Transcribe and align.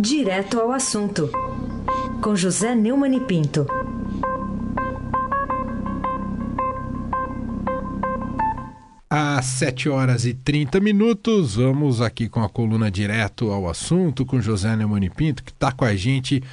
Direto 0.00 0.60
ao 0.60 0.70
assunto, 0.70 1.28
com 2.22 2.36
José 2.36 2.72
Neumann 2.72 3.16
e 3.16 3.20
Pinto. 3.20 3.66
Às 9.10 9.44
7 9.44 9.88
horas 9.88 10.24
e 10.24 10.34
30 10.34 10.78
minutos, 10.78 11.56
vamos 11.56 12.00
aqui 12.00 12.28
com 12.28 12.40
a 12.44 12.48
coluna 12.48 12.92
Direto 12.92 13.50
ao 13.50 13.68
assunto 13.68 14.24
com 14.24 14.40
José 14.40 14.76
Neumani 14.76 15.10
Pinto, 15.10 15.42
que 15.42 15.50
está 15.50 15.72
com 15.72 15.84
a 15.84 15.96
gente 15.96 16.44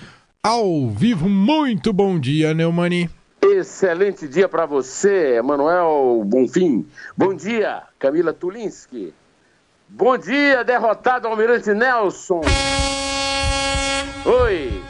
ao 0.41 0.89
vivo. 0.89 1.29
Muito 1.29 1.93
bom 1.93 2.19
dia, 2.19 2.51
Neumani. 2.51 3.07
Excelente 3.43 4.27
dia 4.27 4.49
para 4.49 4.65
você, 4.65 5.39
Manuel 5.43 6.23
Bonfim. 6.25 6.83
Bom 7.15 7.35
dia, 7.35 7.83
Camila 7.99 8.33
Tulinski. 8.33 9.13
Bom 9.87 10.17
dia, 10.17 10.63
derrotado 10.63 11.27
Almirante 11.27 11.71
Nelson. 11.75 12.41
Oi, 14.27 14.81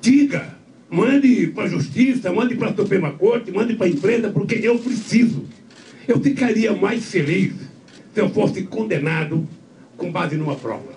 diga. 0.00 0.61
Mande 0.92 1.46
para 1.46 1.64
a 1.64 1.68
justiça, 1.68 2.30
mande 2.30 2.54
para 2.54 2.68
a 2.68 2.76
Suprema 2.76 3.12
Corte, 3.12 3.50
mande 3.50 3.72
para 3.76 3.86
a 3.86 3.88
imprensa, 3.88 4.28
porque 4.28 4.60
eu 4.62 4.78
preciso. 4.78 5.46
Eu 6.06 6.20
ficaria 6.20 6.76
mais 6.76 7.06
feliz 7.06 7.54
se 8.12 8.20
eu 8.20 8.28
fosse 8.28 8.64
condenado 8.64 9.48
com 9.96 10.12
base 10.12 10.36
numa 10.36 10.54
prova. 10.54 10.92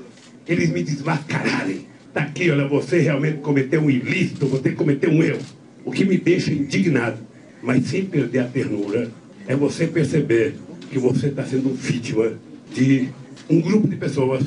Eles 0.45 0.69
me 0.69 0.83
desmascararem. 0.83 1.87
Tá 2.13 2.23
aqui, 2.23 2.51
olha, 2.51 2.67
você 2.67 2.99
realmente 2.99 3.37
cometeu 3.37 3.83
um 3.83 3.89
ilícito, 3.89 4.47
você 4.47 4.71
cometeu 4.71 5.09
um 5.09 5.23
erro. 5.23 5.39
O 5.85 5.91
que 5.91 6.03
me 6.03 6.17
deixa 6.17 6.51
indignado, 6.51 7.19
mas 7.63 7.85
sem 7.85 8.03
perder 8.03 8.39
a 8.39 8.47
ternura, 8.47 9.09
é 9.47 9.55
você 9.55 9.87
perceber 9.87 10.55
que 10.91 10.99
você 10.99 11.27
está 11.27 11.45
sendo 11.45 11.73
vítima 11.73 12.33
de 12.73 13.07
um 13.49 13.61
grupo 13.61 13.87
de 13.87 13.95
pessoas 13.95 14.43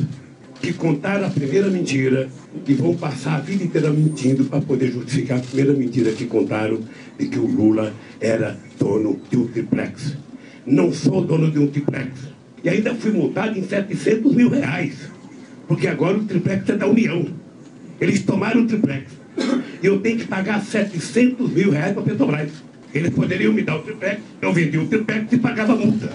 que 0.60 0.72
contaram 0.72 1.26
a 1.26 1.30
primeira 1.30 1.68
mentira 1.68 2.28
e 2.66 2.74
vão 2.74 2.94
passar 2.94 3.36
a 3.36 3.40
vida 3.40 3.64
inteira 3.64 3.90
mentindo 3.90 4.44
para 4.44 4.60
poder 4.60 4.90
justificar 4.90 5.38
a 5.38 5.42
primeira 5.42 5.72
mentira 5.72 6.12
que 6.12 6.26
contaram 6.26 6.80
de 7.18 7.26
que 7.26 7.38
o 7.38 7.46
Lula 7.46 7.92
era 8.20 8.58
dono 8.78 9.20
de 9.30 9.36
um 9.36 9.46
triplex. 9.46 10.16
Não 10.66 10.92
sou 10.92 11.24
dono 11.24 11.50
de 11.50 11.58
um 11.58 11.66
triplex. 11.68 12.12
E 12.62 12.68
ainda 12.68 12.94
fui 12.94 13.12
multado 13.12 13.58
em 13.58 13.62
700 13.62 14.34
mil 14.34 14.50
reais. 14.50 14.94
Porque 15.66 15.86
agora 15.86 16.18
o 16.18 16.24
triplex 16.24 16.68
é 16.68 16.76
da 16.76 16.86
União. 16.86 17.26
Eles 18.00 18.22
tomaram 18.22 18.62
o 18.62 18.66
triplex. 18.66 19.12
E 19.82 19.86
eu 19.86 20.00
tenho 20.00 20.18
que 20.18 20.26
pagar 20.26 20.62
700 20.64 21.50
mil 21.50 21.70
reais 21.70 21.92
para 21.92 22.02
a 22.02 22.04
Petrobras. 22.04 22.50
Eles 22.92 23.10
poderiam 23.10 23.52
me 23.52 23.62
dar 23.62 23.76
o 23.76 23.82
triplex, 23.82 24.20
eu 24.40 24.52
vendia 24.52 24.80
o 24.80 24.86
triplex 24.86 25.32
e 25.32 25.38
pagava 25.38 25.76
multa. 25.76 26.08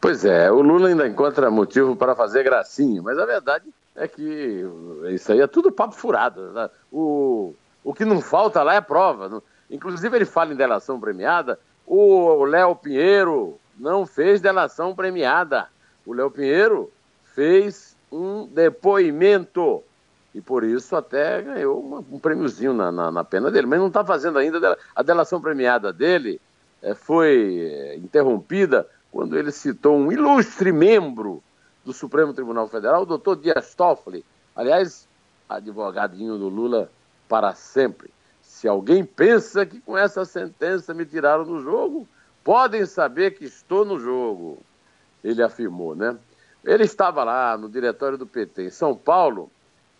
Pois 0.00 0.24
é, 0.24 0.50
o 0.50 0.60
Lula 0.60 0.88
ainda 0.88 1.08
encontra 1.08 1.50
motivo 1.50 1.96
para 1.96 2.14
fazer 2.14 2.44
gracinha, 2.44 3.02
mas 3.02 3.18
a 3.18 3.26
verdade 3.26 3.66
é 3.96 4.06
que 4.06 4.64
isso 5.10 5.32
aí 5.32 5.40
é 5.40 5.46
tudo 5.46 5.72
papo 5.72 5.94
furado. 5.94 6.52
Né? 6.52 6.70
O, 6.92 7.52
o 7.82 7.92
que 7.92 8.04
não 8.04 8.20
falta 8.20 8.62
lá 8.62 8.74
é 8.74 8.80
prova. 8.80 9.42
Inclusive, 9.68 10.16
ele 10.16 10.24
fala 10.24 10.52
em 10.52 10.56
delação 10.56 11.00
premiada. 11.00 11.58
O 11.84 12.44
Léo 12.44 12.76
Pinheiro 12.76 13.58
não 13.76 14.06
fez 14.06 14.40
delação 14.40 14.94
premiada. 14.94 15.66
O 16.06 16.12
Léo 16.12 16.30
Pinheiro 16.30 16.92
fez 17.34 17.96
um 18.10 18.46
depoimento 18.46 19.82
e 20.34 20.40
por 20.40 20.62
isso 20.62 20.94
até 20.94 21.42
ganhou 21.42 21.80
uma, 21.80 21.98
um 21.98 22.18
prêmiozinho 22.18 22.72
na, 22.72 22.92
na, 22.92 23.10
na, 23.10 23.24
pena 23.24 23.50
dele, 23.50 23.66
mas 23.66 23.80
não 23.80 23.88
está 23.88 24.04
fazendo 24.04 24.38
ainda. 24.38 24.78
A 24.94 25.02
delação 25.02 25.40
premiada 25.40 25.92
dele 25.92 26.40
é, 26.82 26.94
foi 26.94 27.58
é, 27.60 27.96
interrompida 27.96 28.86
quando 29.10 29.38
ele 29.38 29.50
citou 29.50 29.96
um 29.96 30.12
ilustre 30.12 30.72
membro 30.72 31.42
do 31.84 31.92
Supremo 31.92 32.34
Tribunal 32.34 32.68
Federal, 32.68 33.02
o 33.02 33.06
doutor 33.06 33.36
Dias 33.36 33.74
Toffoli, 33.74 34.24
aliás, 34.54 35.08
advogadinho 35.48 36.36
do 36.36 36.48
Lula 36.48 36.90
para 37.28 37.54
sempre. 37.54 38.10
Se 38.42 38.68
alguém 38.68 39.04
pensa 39.04 39.64
que 39.64 39.80
com 39.80 39.96
essa 39.96 40.24
sentença 40.24 40.92
me 40.92 41.06
tiraram 41.06 41.44
do 41.44 41.60
jogo, 41.62 42.06
podem 42.44 42.84
saber 42.86 43.32
que 43.32 43.44
estou 43.44 43.84
no 43.84 43.98
jogo, 43.98 44.58
ele 45.22 45.42
afirmou, 45.42 45.94
né? 45.94 46.16
Ele 46.64 46.84
estava 46.84 47.24
lá 47.24 47.56
no 47.56 47.68
diretório 47.68 48.18
do 48.18 48.26
PT 48.26 48.64
em 48.64 48.70
São 48.70 48.94
Paulo 48.94 49.50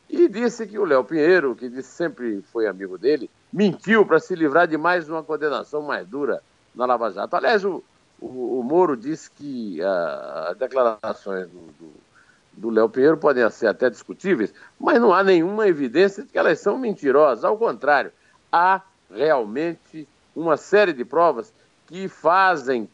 e 0.09 0.29
disse 0.29 0.67
que 0.67 0.79
o 0.79 0.85
Léo 0.85 1.05
Pinheiro, 1.05 1.55
que 1.55 1.69
disse 1.69 1.91
sempre 1.91 2.43
foi 2.53 2.67
amigo 2.67 2.99
dele, 2.99 3.31
mentiu 3.53 4.05
para 4.05 4.19
se 4.19 4.35
livrar 4.35 4.67
de 4.67 4.77
mais 4.77 5.09
uma 5.09 5.23
condenação 5.23 5.83
mais 5.83 6.07
dura 6.07 6.43
na 6.75 6.87
Lava 6.87 7.11
Jato. 7.11 7.37
Aliás, 7.37 7.65
o, 7.65 7.83
o, 8.21 8.61
o 8.61 8.63
Moro 8.63 8.97
disse 8.97 9.31
que 9.31 9.81
as 9.83 10.57
declarações 10.57 11.49
do 12.53 12.71
Léo 12.71 12.89
Pinheiro 12.89 13.17
podem 13.17 13.49
ser 13.51 13.69
até 13.69 13.89
discutíveis, 13.89 14.53
mas 14.79 15.01
não 15.01 15.15
há 15.15 15.23
nenhuma 15.23 15.69
evidência 15.69 16.25
de 16.25 16.31
que 16.31 16.39
elas 16.39 16.59
são 16.59 16.77
mentirosas. 16.77 17.45
Ao 17.45 17.57
contrário, 17.57 18.13
há 18.51 18.83
realmente 19.11 20.09
uma 20.35 20.57
série 20.57 20.93
de 20.93 21.05
provas 21.05 21.53
que 21.87 22.09
fazem, 22.09 22.89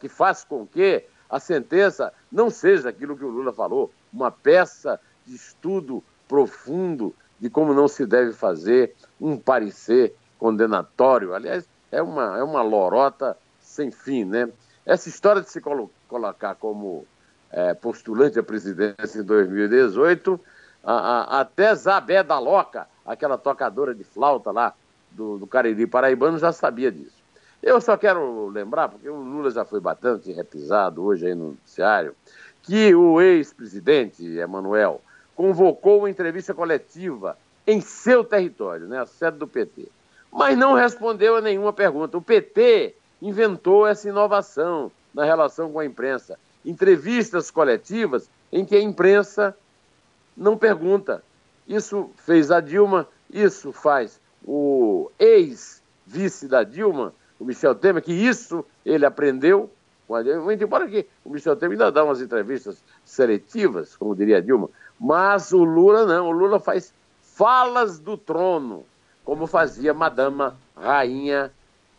que 0.00 0.08
faz 0.08 0.42
com 0.42 0.66
que 0.66 1.04
a 1.28 1.38
sentença 1.38 2.12
não 2.32 2.50
seja 2.50 2.88
aquilo 2.88 3.16
que 3.16 3.24
o 3.24 3.28
Lula 3.30 3.52
falou, 3.52 3.92
uma 4.12 4.30
peça 4.30 4.98
de 5.26 5.34
estudo 5.34 6.02
profundo 6.26 7.14
de 7.38 7.48
como 7.48 7.72
não 7.72 7.86
se 7.86 8.04
deve 8.04 8.32
fazer 8.32 8.94
um 9.20 9.36
parecer 9.36 10.14
condenatório. 10.38 11.34
Aliás, 11.34 11.68
é 11.92 12.02
uma, 12.02 12.38
é 12.38 12.42
uma 12.42 12.62
lorota 12.62 13.36
sem 13.60 13.90
fim, 13.90 14.24
né? 14.24 14.48
Essa 14.84 15.08
história 15.08 15.42
de 15.42 15.50
se 15.50 15.60
colo 15.60 15.90
colocar 16.08 16.54
como 16.54 17.06
é, 17.50 17.74
postulante 17.74 18.38
à 18.38 18.42
presidência 18.42 19.20
em 19.20 19.24
2018, 19.24 20.40
a, 20.82 20.92
a, 20.92 21.40
até 21.40 21.74
Zabé 21.74 22.22
da 22.22 22.38
Loca, 22.38 22.86
aquela 23.04 23.36
tocadora 23.36 23.94
de 23.94 24.04
flauta 24.04 24.50
lá 24.50 24.74
do, 25.10 25.38
do 25.38 25.46
Cariri 25.46 25.86
Paraibano, 25.86 26.38
já 26.38 26.52
sabia 26.52 26.90
disso. 26.90 27.20
Eu 27.62 27.80
só 27.80 27.96
quero 27.96 28.48
lembrar, 28.48 28.88
porque 28.88 29.08
o 29.08 29.16
Lula 29.16 29.50
já 29.50 29.64
foi 29.64 29.80
bastante 29.80 30.32
repisado 30.32 31.04
hoje 31.04 31.26
aí 31.26 31.34
no 31.34 31.48
noticiário, 31.50 32.14
que 32.62 32.94
o 32.94 33.20
ex-presidente 33.20 34.24
Emanuel 34.38 35.00
convocou 35.34 35.98
uma 35.98 36.10
entrevista 36.10 36.54
coletiva 36.54 37.36
em 37.66 37.80
seu 37.80 38.24
território, 38.24 38.86
né, 38.86 39.00
a 39.00 39.06
sede 39.06 39.38
do 39.38 39.46
PT, 39.46 39.88
mas 40.32 40.56
não 40.56 40.74
respondeu 40.74 41.36
a 41.36 41.40
nenhuma 41.40 41.72
pergunta. 41.72 42.16
O 42.16 42.22
PT 42.22 42.94
inventou 43.20 43.86
essa 43.86 44.08
inovação 44.08 44.90
na 45.14 45.24
relação 45.24 45.72
com 45.72 45.78
a 45.78 45.84
imprensa. 45.84 46.38
Entrevistas 46.64 47.50
coletivas 47.50 48.28
em 48.52 48.64
que 48.64 48.76
a 48.76 48.82
imprensa 48.82 49.56
não 50.36 50.56
pergunta. 50.56 51.22
Isso 51.66 52.10
fez 52.16 52.50
a 52.50 52.60
Dilma, 52.60 53.06
isso 53.30 53.72
faz 53.72 54.20
o 54.44 55.10
ex-vice 55.18 56.48
da 56.48 56.62
Dilma, 56.62 57.12
o 57.38 57.44
Michel 57.44 57.74
Temer, 57.74 58.02
que 58.02 58.12
isso 58.12 58.64
ele 58.84 59.04
aprendeu 59.04 59.70
embora 60.60 60.88
que 60.88 61.06
o 61.24 61.30
Michel 61.30 61.54
Temer 61.54 61.72
ainda 61.72 61.92
dá 61.92 62.04
umas 62.04 62.20
entrevistas 62.20 62.82
seletivas, 63.04 63.96
como 63.96 64.16
diria 64.16 64.42
Dilma, 64.42 64.68
mas 64.98 65.52
o 65.52 65.62
Lula 65.62 66.04
não, 66.04 66.28
o 66.28 66.32
Lula 66.32 66.58
faz 66.58 66.92
falas 67.22 67.98
do 67.98 68.16
trono, 68.16 68.84
como 69.24 69.46
fazia 69.46 69.94
Madama 69.94 70.56
Rainha 70.76 71.52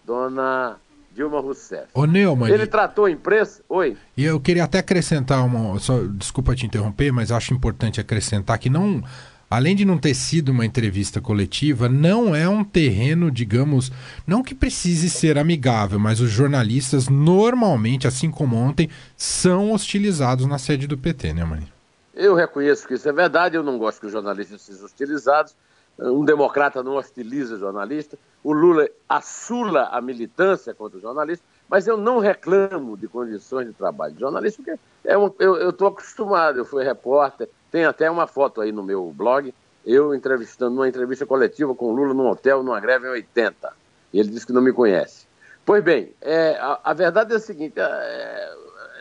Dona 0.03 0.77
Dilma 1.13 1.39
Rousseff. 1.39 1.87
Ô, 1.93 2.05
Neumann, 2.05 2.51
Ele 2.51 2.65
tratou 2.65 3.05
a 3.05 3.11
imprensa. 3.11 3.61
Oi. 3.67 3.97
E 4.15 4.23
eu 4.23 4.39
queria 4.39 4.63
até 4.63 4.79
acrescentar 4.79 5.45
uma. 5.45 5.77
Só, 5.79 5.99
desculpa 5.99 6.55
te 6.55 6.65
interromper, 6.65 7.11
mas 7.11 7.31
acho 7.31 7.53
importante 7.53 7.99
acrescentar 7.99 8.57
que 8.57 8.69
não. 8.69 9.03
Além 9.49 9.75
de 9.75 9.83
não 9.83 9.97
ter 9.97 10.13
sido 10.13 10.49
uma 10.53 10.65
entrevista 10.65 11.19
coletiva, 11.19 11.89
não 11.89 12.33
é 12.33 12.47
um 12.47 12.63
terreno, 12.63 13.29
digamos, 13.29 13.91
não 14.25 14.41
que 14.41 14.55
precise 14.55 15.09
ser 15.09 15.37
amigável, 15.37 15.99
mas 15.99 16.21
os 16.21 16.31
jornalistas 16.31 17.09
normalmente, 17.09 18.07
assim 18.07 18.31
como 18.31 18.55
ontem, 18.55 18.89
são 19.17 19.73
hostilizados 19.73 20.45
na 20.45 20.57
sede 20.57 20.87
do 20.87 20.97
PT, 20.97 21.33
né, 21.33 21.43
Mani? 21.43 21.67
Eu 22.15 22.33
reconheço 22.33 22.87
que 22.87 22.93
isso 22.93 23.09
é 23.09 23.11
verdade, 23.11 23.57
eu 23.57 23.63
não 23.63 23.77
gosto 23.77 23.99
que 23.99 24.05
os 24.05 24.13
jornalistas 24.13 24.61
sejam 24.61 24.85
hostilizados. 24.85 25.53
Um 25.99 26.25
democrata 26.25 26.81
não 26.81 26.95
hostiliza 26.95 27.57
jornalista. 27.57 28.17
O 28.43 28.53
Lula 28.53 28.89
assula 29.07 29.83
a 29.91 30.01
militância 30.01 30.73
contra 30.73 30.97
o 30.97 31.01
jornalista, 31.01 31.45
mas 31.69 31.87
eu 31.87 31.95
não 31.95 32.19
reclamo 32.19 32.97
de 32.97 33.07
condições 33.07 33.67
de 33.67 33.73
trabalho 33.73 34.13
de 34.13 34.19
jornalista, 34.19 34.63
porque 34.63 34.79
é 35.05 35.17
um, 35.17 35.31
eu 35.39 35.69
estou 35.69 35.87
acostumado, 35.87 36.57
eu 36.57 36.65
fui 36.65 36.83
repórter, 36.83 37.47
tem 37.69 37.85
até 37.85 38.09
uma 38.09 38.25
foto 38.25 38.61
aí 38.61 38.71
no 38.71 38.83
meu 38.83 39.13
blog, 39.15 39.53
eu 39.85 40.13
entrevistando 40.13 40.75
numa 40.75 40.87
entrevista 40.87 41.25
coletiva 41.25 41.73
com 41.75 41.85
o 41.85 41.95
Lula 41.95 42.13
num 42.13 42.27
hotel, 42.27 42.63
numa 42.63 42.79
greve 42.79 43.07
em 43.07 43.11
80. 43.11 43.73
E 44.13 44.19
ele 44.19 44.29
disse 44.29 44.45
que 44.45 44.53
não 44.53 44.61
me 44.61 44.73
conhece. 44.73 45.27
Pois 45.65 45.83
bem, 45.83 46.13
é, 46.21 46.57
a, 46.59 46.79
a, 46.83 46.93
verdade 46.93 47.33
é 47.33 47.37
a 47.37 47.39
seguinte: 47.39 47.75
é, 47.77 48.53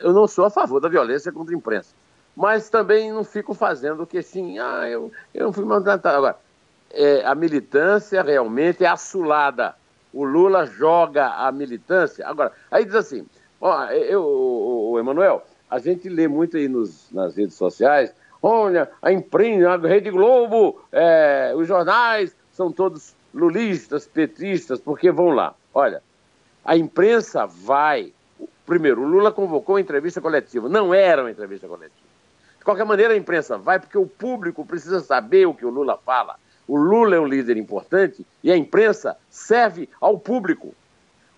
eu 0.03 0.13
não 0.13 0.27
sou 0.27 0.45
a 0.45 0.51
favor 0.51 0.81
da 0.81 0.89
violência 0.89 1.33
contra 1.33 1.55
a 1.55 1.59
imprensa, 1.59 1.95
mas 2.37 2.69
também 2.69 3.13
não 3.13 3.25
fico 3.25 3.55
fazendo 3.55 4.07
que 4.07 4.19
assim, 4.19 4.59
ah, 4.59 4.89
eu, 4.89 5.11
eu 5.35 5.47
não 5.47 5.53
fui 5.53 5.65
maltratado. 5.65 6.19
Agora, 6.19 6.39
é, 6.91 7.25
a 7.25 7.35
militância 7.35 8.23
realmente 8.23 8.85
é 8.85 8.89
assulada. 8.89 9.75
O 10.13 10.25
Lula 10.25 10.67
joga 10.67 11.29
a 11.29 11.53
militância. 11.53 12.27
Agora, 12.27 12.53
aí 12.71 12.85
diz 12.85 12.95
assim: 12.95 13.27
ó, 13.61 13.85
eu, 13.87 14.23
o, 14.23 14.91
o 14.93 14.99
Emanuel, 14.99 15.45
a 15.71 15.79
gente 15.79 16.09
lê 16.09 16.27
muito 16.27 16.57
aí 16.57 16.69
nos, 16.69 17.11
nas 17.13 17.37
redes 17.37 17.55
sociais, 17.55 18.13
olha, 18.43 18.91
a 19.01 19.13
imprensa, 19.13 19.71
a 19.71 19.77
Rede 19.77 20.11
Globo, 20.11 20.83
é, 20.91 21.53
os 21.57 21.69
jornais 21.69 22.35
são 22.53 22.73
todos 22.73 23.15
lulistas, 23.33 24.07
petristas, 24.07 24.81
porque 24.81 25.11
vão 25.11 25.31
lá. 25.31 25.55
Olha, 25.73 26.03
a 26.65 26.77
imprensa 26.77 27.47
vai. 27.47 28.13
Primeiro, 28.67 29.03
o 29.03 29.07
Lula 29.07 29.33
convocou 29.33 29.79
entrevista 29.79 30.21
coletiva. 30.21 30.69
Não 30.69 30.93
era 30.93 31.23
uma 31.23 31.31
entrevista 31.31 31.67
coletiva. 31.67 32.11
De 32.59 32.65
qualquer 32.65 32.85
maneira, 32.85 33.15
a 33.15 33.17
imprensa 33.17 33.57
vai 33.57 33.79
porque 33.79 33.97
o 33.97 34.07
público 34.07 34.67
precisa 34.67 35.01
saber 35.01 35.47
o 35.47 35.55
que 35.55 35.65
o 35.65 35.71
Lula 35.71 35.97
fala. 35.97 36.37
O 36.71 36.77
Lula 36.77 37.17
é 37.17 37.21
um 37.21 37.27
líder 37.27 37.57
importante 37.57 38.25
e 38.45 38.53
a 38.53 38.57
imprensa 38.57 39.17
serve 39.29 39.89
ao 40.01 40.17
público. 40.17 40.73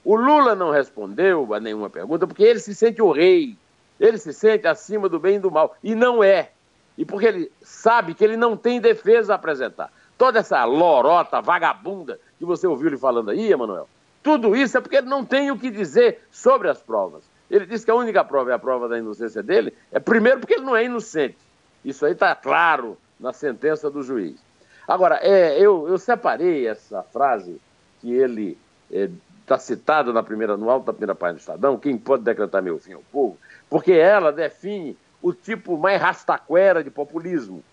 O 0.05 0.15
Lula 0.15 0.55
não 0.55 0.71
respondeu 0.71 1.55
a 1.55 1.59
nenhuma 1.59 1.89
pergunta 1.89 2.27
porque 2.27 2.43
ele 2.43 2.59
se 2.59 2.75
sente 2.75 3.01
o 3.01 3.11
rei, 3.11 3.57
ele 3.99 4.19
se 4.19 4.31
sente 4.35 4.67
acima 4.67 5.09
do 5.09 5.19
bem 5.19 5.37
e 5.37 5.39
do 5.39 5.51
mal. 5.51 5.75
E 5.83 5.95
não 5.95 6.23
é. 6.23 6.51
E 6.99 7.07
porque 7.07 7.25
ele 7.25 7.53
sabe 7.63 8.13
que 8.13 8.23
ele 8.23 8.37
não 8.37 8.59
tem 8.59 8.79
defesa 8.79 9.33
a 9.33 9.37
apresentar. 9.37 9.91
Toda 10.19 10.41
essa 10.41 10.63
lorota, 10.67 11.41
vagabunda 11.41 12.21
que 12.39 12.45
você 12.45 12.67
ouviu 12.67 12.89
ele 12.89 12.99
falando 12.99 13.31
aí, 13.31 13.51
Emanuel, 13.51 13.89
tudo 14.23 14.55
isso 14.55 14.77
é 14.77 14.83
porque 14.83 14.97
ele 14.97 15.09
não 15.09 15.25
tem 15.25 15.51
o 15.51 15.59
que 15.59 15.71
dizer 15.71 16.27
sobre 16.31 16.69
as 16.69 16.83
provas. 16.83 17.25
Ele 17.51 17.65
disse 17.65 17.87
que 17.87 17.91
a 17.91 17.95
única 17.95 18.23
prova 18.23 18.51
é 18.51 18.55
a 18.55 18.59
prova 18.59 18.87
da 18.87 18.99
inocência 18.99 19.43
dele, 19.43 19.73
é 19.91 19.99
primeiro 19.99 20.41
porque 20.41 20.57
ele 20.57 20.67
não 20.67 20.77
é 20.77 20.85
inocente. 20.85 21.39
Isso 21.83 22.05
aí 22.05 22.13
está 22.13 22.35
claro 22.35 22.99
na 23.19 23.33
sentença 23.33 23.91
do 23.91 24.03
juiz. 24.03 24.52
Agora, 24.93 25.19
é, 25.23 25.59
eu, 25.59 25.89
eu 25.89 25.97
separei 25.97 26.69
essa 26.69 27.03
frase 27.03 27.59
que 27.99 28.13
ele 28.13 28.59
está 28.91 29.55
é, 29.55 29.59
citada 29.59 30.13
na 30.13 30.23
primeira, 30.23 30.55
no 30.55 30.69
alto 30.69 30.85
da 30.85 30.93
primeira 30.93 31.15
página 31.15 31.39
do 31.39 31.41
Estadão, 31.41 31.79
quem 31.79 31.97
pode 31.97 32.23
decretar 32.23 32.63
meu 32.63 32.79
fim 32.79 32.93
ao 32.93 33.03
povo, 33.11 33.39
porque 33.71 33.91
ela 33.91 34.31
define 34.31 34.95
o 35.23 35.33
tipo 35.33 35.79
mais 35.79 35.99
rastaquera 35.99 36.85
de 36.85 36.91
populismo. 36.91 37.65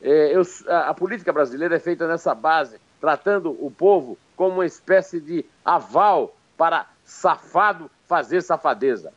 É, 0.00 0.36
eu, 0.36 0.42
a, 0.68 0.90
a, 0.90 0.94
política 0.94 1.32
brasileira 1.32 1.74
é 1.74 1.80
feita 1.80 2.06
nessa 2.06 2.32
base, 2.32 2.78
tratando 3.00 3.50
o 3.58 3.72
povo 3.72 4.16
como 4.36 4.58
uma 4.58 4.66
espécie 4.66 5.20
de 5.20 5.44
aval 5.64 6.32
para 6.56 6.86
safado 7.04 7.90
fazer 8.06 8.40
safadeza. 8.40 9.12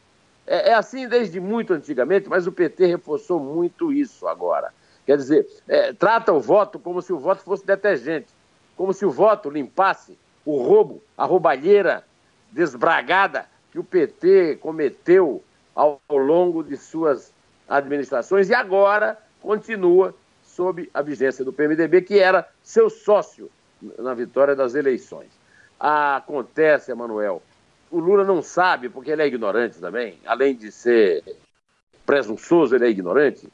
É, 0.48 0.72
é 0.72 0.74
assim 0.74 1.08
desde 1.08 1.40
muito 1.40 1.74
antigamente, 1.74 2.28
mas 2.28 2.48
o 2.48 2.52
PT 2.52 2.88
reforçou 2.88 3.40
muito 3.40 3.94
isso 3.94 4.28
agora. 4.28 4.74
Quer 5.06 5.18
dizer, 5.18 5.48
é, 5.68 5.94
trata 5.94 6.32
o 6.32 6.40
voto 6.40 6.80
como 6.80 7.02
se 7.02 7.12
o 7.12 7.20
voto 7.20 7.44
fosse 7.44 7.66
detergente, 7.66 8.28
como 8.76 8.94
se 8.94 9.06
o 9.06 9.12
voto 9.12 9.50
limpasse 9.50 10.18
o 10.46 10.62
roubo, 10.62 11.02
a 11.18 11.26
roubalheira 11.26 12.04
desbragada 12.52 13.46
que 13.72 13.80
o 13.80 13.84
PT 13.84 14.58
cometeu 14.58 15.44
ao, 15.76 16.02
ao 16.08 16.18
longo 16.18 16.64
de 16.64 16.76
suas 16.78 17.34
administrações 17.68 18.50
e 18.50 18.54
agora 18.54 19.18
continua 19.42 20.14
sob 20.44 20.90
a 20.94 21.02
vigência 21.02 21.46
do 21.46 21.54
PMDB, 21.54 22.02
que 22.02 22.20
era 22.20 22.48
seu 22.62 22.90
sócio 22.90 23.50
na 23.98 24.14
vitória 24.14 24.56
das 24.56 24.76
eleições. 24.76 25.30
Acontece, 25.80 26.92
Emanuel, 26.92 27.42
o 27.90 28.00
Lula 28.00 28.24
não 28.24 28.42
sabe, 28.42 28.90
porque 28.90 29.12
ele 29.12 29.24
é 29.24 29.28
ignorante 29.28 29.80
também, 29.80 30.20
além 30.26 30.56
de 30.56 30.72
ser 30.72 31.24
presunçoso, 32.06 32.76
ele 32.76 32.86
é 32.86 32.90
ignorante 32.90 33.50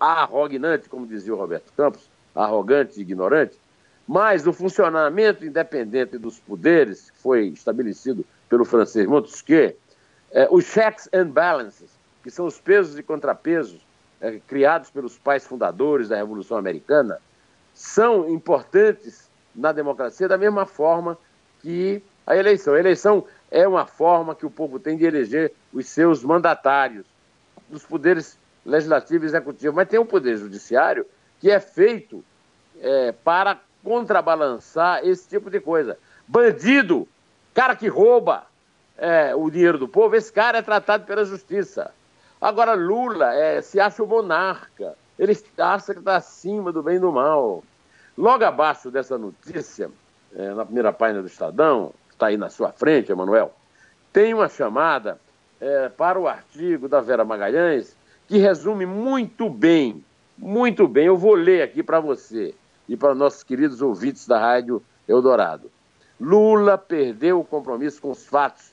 arrogante, 0.00 0.88
como 0.88 1.06
dizia 1.06 1.34
o 1.34 1.38
Roberto 1.38 1.72
Campos, 1.76 2.10
arrogante 2.34 2.98
e 2.98 3.02
ignorante, 3.02 3.58
mas 4.06 4.46
o 4.46 4.52
funcionamento 4.52 5.44
independente 5.44 6.18
dos 6.18 6.38
poderes, 6.38 7.10
que 7.10 7.18
foi 7.18 7.46
estabelecido 7.48 8.24
pelo 8.48 8.64
francês 8.64 9.06
Montesquieu, 9.06 9.76
é, 10.32 10.48
os 10.50 10.64
checks 10.64 11.08
and 11.12 11.28
balances, 11.28 11.90
que 12.22 12.30
são 12.30 12.46
os 12.46 12.58
pesos 12.58 12.98
e 12.98 13.02
contrapesos 13.02 13.80
é, 14.20 14.40
criados 14.46 14.90
pelos 14.90 15.18
pais 15.18 15.46
fundadores 15.46 16.08
da 16.08 16.16
Revolução 16.16 16.56
Americana, 16.56 17.18
são 17.74 18.28
importantes 18.28 19.30
na 19.54 19.72
democracia 19.72 20.28
da 20.28 20.38
mesma 20.38 20.66
forma 20.66 21.16
que 21.60 22.02
a 22.26 22.36
eleição. 22.36 22.74
A 22.74 22.78
eleição 22.78 23.24
é 23.50 23.66
uma 23.66 23.86
forma 23.86 24.34
que 24.34 24.46
o 24.46 24.50
povo 24.50 24.78
tem 24.78 24.96
de 24.96 25.04
eleger 25.04 25.52
os 25.72 25.86
seus 25.86 26.22
mandatários. 26.22 27.04
Os 27.70 27.84
poderes 27.84 28.38
legislativo 28.64 29.24
e 29.24 29.28
executivo, 29.28 29.74
mas 29.74 29.88
tem 29.88 29.98
um 29.98 30.06
poder 30.06 30.36
judiciário 30.36 31.06
que 31.40 31.50
é 31.50 31.58
feito 31.58 32.24
é, 32.80 33.12
para 33.12 33.58
contrabalançar 33.82 35.04
esse 35.04 35.28
tipo 35.28 35.50
de 35.50 35.60
coisa. 35.60 35.98
Bandido, 36.26 37.08
cara 37.52 37.74
que 37.74 37.88
rouba 37.88 38.46
é, 38.96 39.34
o 39.34 39.50
dinheiro 39.50 39.78
do 39.78 39.88
povo, 39.88 40.14
esse 40.14 40.32
cara 40.32 40.58
é 40.58 40.62
tratado 40.62 41.04
pela 41.04 41.24
justiça. 41.24 41.92
Agora, 42.40 42.74
Lula 42.74 43.34
é, 43.34 43.60
se 43.60 43.80
acha 43.80 44.02
o 44.02 44.06
monarca, 44.06 44.94
ele 45.18 45.36
acha 45.58 45.92
que 45.92 46.00
está 46.00 46.16
acima 46.16 46.72
do 46.72 46.82
bem 46.82 46.96
e 46.96 47.00
do 47.00 47.12
mal. 47.12 47.62
Logo 48.16 48.44
abaixo 48.44 48.90
dessa 48.90 49.16
notícia, 49.16 49.90
é, 50.34 50.50
na 50.54 50.64
primeira 50.64 50.92
página 50.92 51.20
do 51.20 51.28
Estadão, 51.28 51.92
que 52.08 52.14
está 52.14 52.26
aí 52.26 52.36
na 52.36 52.50
sua 52.50 52.72
frente, 52.72 53.10
Emanuel, 53.10 53.54
tem 54.12 54.34
uma 54.34 54.48
chamada 54.48 55.18
é, 55.60 55.88
para 55.88 56.18
o 56.18 56.28
artigo 56.28 56.88
da 56.88 57.00
Vera 57.00 57.24
Magalhães, 57.24 57.96
que 58.32 58.38
resume 58.38 58.86
muito 58.86 59.50
bem, 59.50 60.02
muito 60.38 60.88
bem. 60.88 61.04
Eu 61.04 61.18
vou 61.18 61.34
ler 61.34 61.60
aqui 61.60 61.82
para 61.82 62.00
você 62.00 62.54
e 62.88 62.96
para 62.96 63.14
nossos 63.14 63.42
queridos 63.42 63.82
ouvintes 63.82 64.26
da 64.26 64.38
Rádio 64.38 64.82
Eldorado. 65.06 65.70
Lula 66.18 66.78
perdeu 66.78 67.40
o 67.40 67.44
compromisso 67.44 68.00
com 68.00 68.10
os 68.10 68.24
fatos 68.24 68.72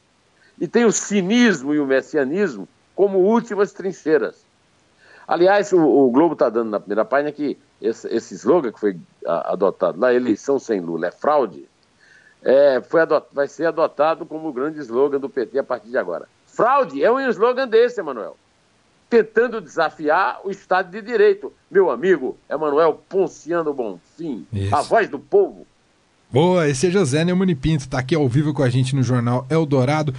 e 0.57 0.65
tem 0.65 0.85
o 0.85 0.93
cinismo 0.93 1.73
e 1.73 1.79
o 1.81 1.85
messianismo 1.85 2.69
como 2.95 3.19
últimas 3.19 3.73
trincheiras. 3.73 4.45
Aliás, 5.27 5.73
o, 5.73 5.81
o 5.81 6.09
Globo 6.09 6.35
está 6.35 6.47
dando 6.47 6.69
na 6.69 6.79
primeira 6.79 7.03
página 7.03 7.29
que 7.29 7.57
esse, 7.81 8.07
esse 8.15 8.35
slogan 8.35 8.71
que 8.71 8.79
foi 8.79 8.97
adotado 9.25 9.99
na 9.99 10.13
eleição 10.13 10.57
sem 10.57 10.79
Lula 10.79 11.07
é 11.07 11.11
fraude, 11.11 11.67
é, 12.41 12.79
foi 12.79 13.01
vai 13.33 13.49
ser 13.49 13.65
adotado 13.65 14.25
como 14.25 14.47
o 14.47 14.53
grande 14.53 14.79
slogan 14.79 15.19
do 15.19 15.29
PT 15.29 15.59
a 15.59 15.63
partir 15.65 15.89
de 15.89 15.97
agora. 15.97 16.29
Fraude 16.47 17.03
é 17.03 17.11
um 17.11 17.19
slogan 17.19 17.67
desse, 17.67 17.99
Emanuel 17.99 18.37
tentando 19.09 19.59
desafiar 19.59 20.39
o 20.43 20.51
Estado 20.51 20.91
de 20.91 21.01
Direito. 21.01 21.51
Meu 21.69 21.89
amigo 21.89 22.37
Emanuel 22.49 23.01
Ponciano 23.09 23.73
Bonfim, 23.73 24.45
Isso. 24.53 24.75
a 24.75 24.81
voz 24.81 25.09
do 25.09 25.17
povo. 25.17 25.65
Boa, 26.31 26.67
esse 26.67 26.87
é 26.87 26.91
José 26.91 27.25
Neumani 27.25 27.55
Pinto, 27.55 27.85
está 27.85 27.97
aqui 27.97 28.13
ao 28.13 28.29
vivo 28.29 28.53
com 28.53 28.61
a 28.61 28.69
gente 28.69 28.95
no 28.95 29.01
Jornal 29.01 29.47
Eldorado. 29.49 30.13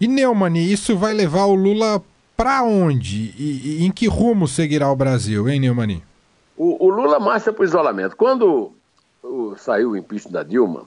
E 0.00 0.06
Neumani, 0.06 0.72
isso 0.72 0.96
vai 0.96 1.12
levar 1.12 1.46
o 1.46 1.56
Lula 1.56 2.00
para 2.36 2.62
onde? 2.62 3.34
E, 3.36 3.80
e, 3.80 3.84
em 3.84 3.90
que 3.90 4.06
rumo 4.06 4.46
seguirá 4.46 4.88
o 4.92 4.94
Brasil, 4.94 5.48
hein, 5.48 5.58
Neumani? 5.58 6.04
O, 6.56 6.86
o 6.86 6.88
Lula 6.88 7.18
marcha 7.18 7.52
para 7.52 7.62
o 7.62 7.64
isolamento. 7.64 8.14
Quando 8.14 8.72
o, 9.22 9.56
saiu 9.56 9.90
o 9.90 9.96
impeachment 9.96 10.30
da 10.32 10.44
Dilma, 10.44 10.84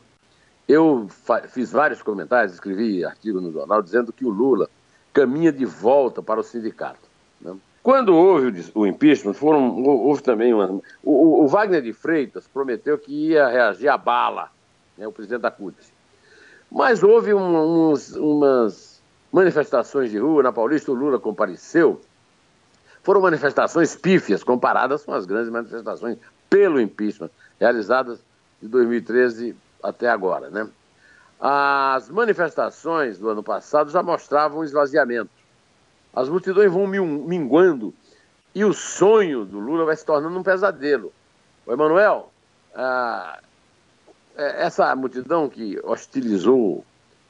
eu 0.65 1.07
fiz 1.49 1.71
vários 1.71 2.01
comentários, 2.01 2.53
escrevi 2.53 3.03
artigo 3.03 3.41
no 3.41 3.51
jornal 3.51 3.81
dizendo 3.81 4.13
que 4.13 4.23
o 4.23 4.29
Lula 4.29 4.69
caminha 5.11 5.51
de 5.51 5.65
volta 5.65 6.21
para 6.21 6.39
o 6.39 6.43
sindicato. 6.43 7.08
Quando 7.81 8.13
houve 8.13 8.71
o 8.75 8.85
impeachment, 8.85 9.33
foram, 9.33 9.81
houve 9.81 10.21
também 10.21 10.53
uma. 10.53 10.81
O, 11.01 11.43
o, 11.43 11.47
Wagner 11.47 11.81
de 11.81 11.93
Freitas 11.93 12.47
prometeu 12.47 12.97
que 12.97 13.29
ia 13.29 13.47
reagir 13.47 13.87
à 13.87 13.97
bala, 13.97 14.49
né, 14.97 15.07
o 15.07 15.11
presidente 15.11 15.41
da 15.41 15.51
CUT. 15.51 15.75
Mas 16.69 17.01
houve 17.01 17.33
um, 17.33 17.91
uns, 17.91 18.15
umas 18.15 19.01
manifestações 19.31 20.11
de 20.11 20.17
rua, 20.17 20.43
na 20.43 20.51
Paulista 20.51 20.91
o 20.91 20.95
Lula 20.95 21.19
compareceu. 21.19 22.01
Foram 23.01 23.21
manifestações 23.21 23.95
pífias 23.95 24.43
comparadas 24.43 25.03
com 25.05 25.13
as 25.13 25.25
grandes 25.25 25.49
manifestações 25.49 26.17
pelo 26.49 26.81
impeachment, 26.81 27.29
realizadas 27.59 28.19
de 28.61 28.67
2013 28.67 29.55
até 29.81 30.09
agora. 30.09 30.49
Né? 30.49 30.67
As 31.39 32.09
manifestações 32.09 33.17
do 33.17 33.29
ano 33.29 33.41
passado 33.41 33.89
já 33.89 34.03
mostravam 34.03 34.63
esvaziamento. 34.63 35.38
As 36.13 36.27
multidões 36.27 36.71
vão 36.71 36.87
minguando 36.87 37.93
e 38.53 38.65
o 38.65 38.73
sonho 38.73 39.45
do 39.45 39.59
Lula 39.59 39.85
vai 39.85 39.95
se 39.95 40.05
tornando 40.05 40.37
um 40.37 40.43
pesadelo. 40.43 41.13
O 41.65 41.71
Emanuel, 41.71 42.31
ah, 42.75 43.39
é, 44.35 44.65
essa 44.65 44.95
multidão 44.95 45.47
que 45.47 45.79
hostilizou 45.83 46.83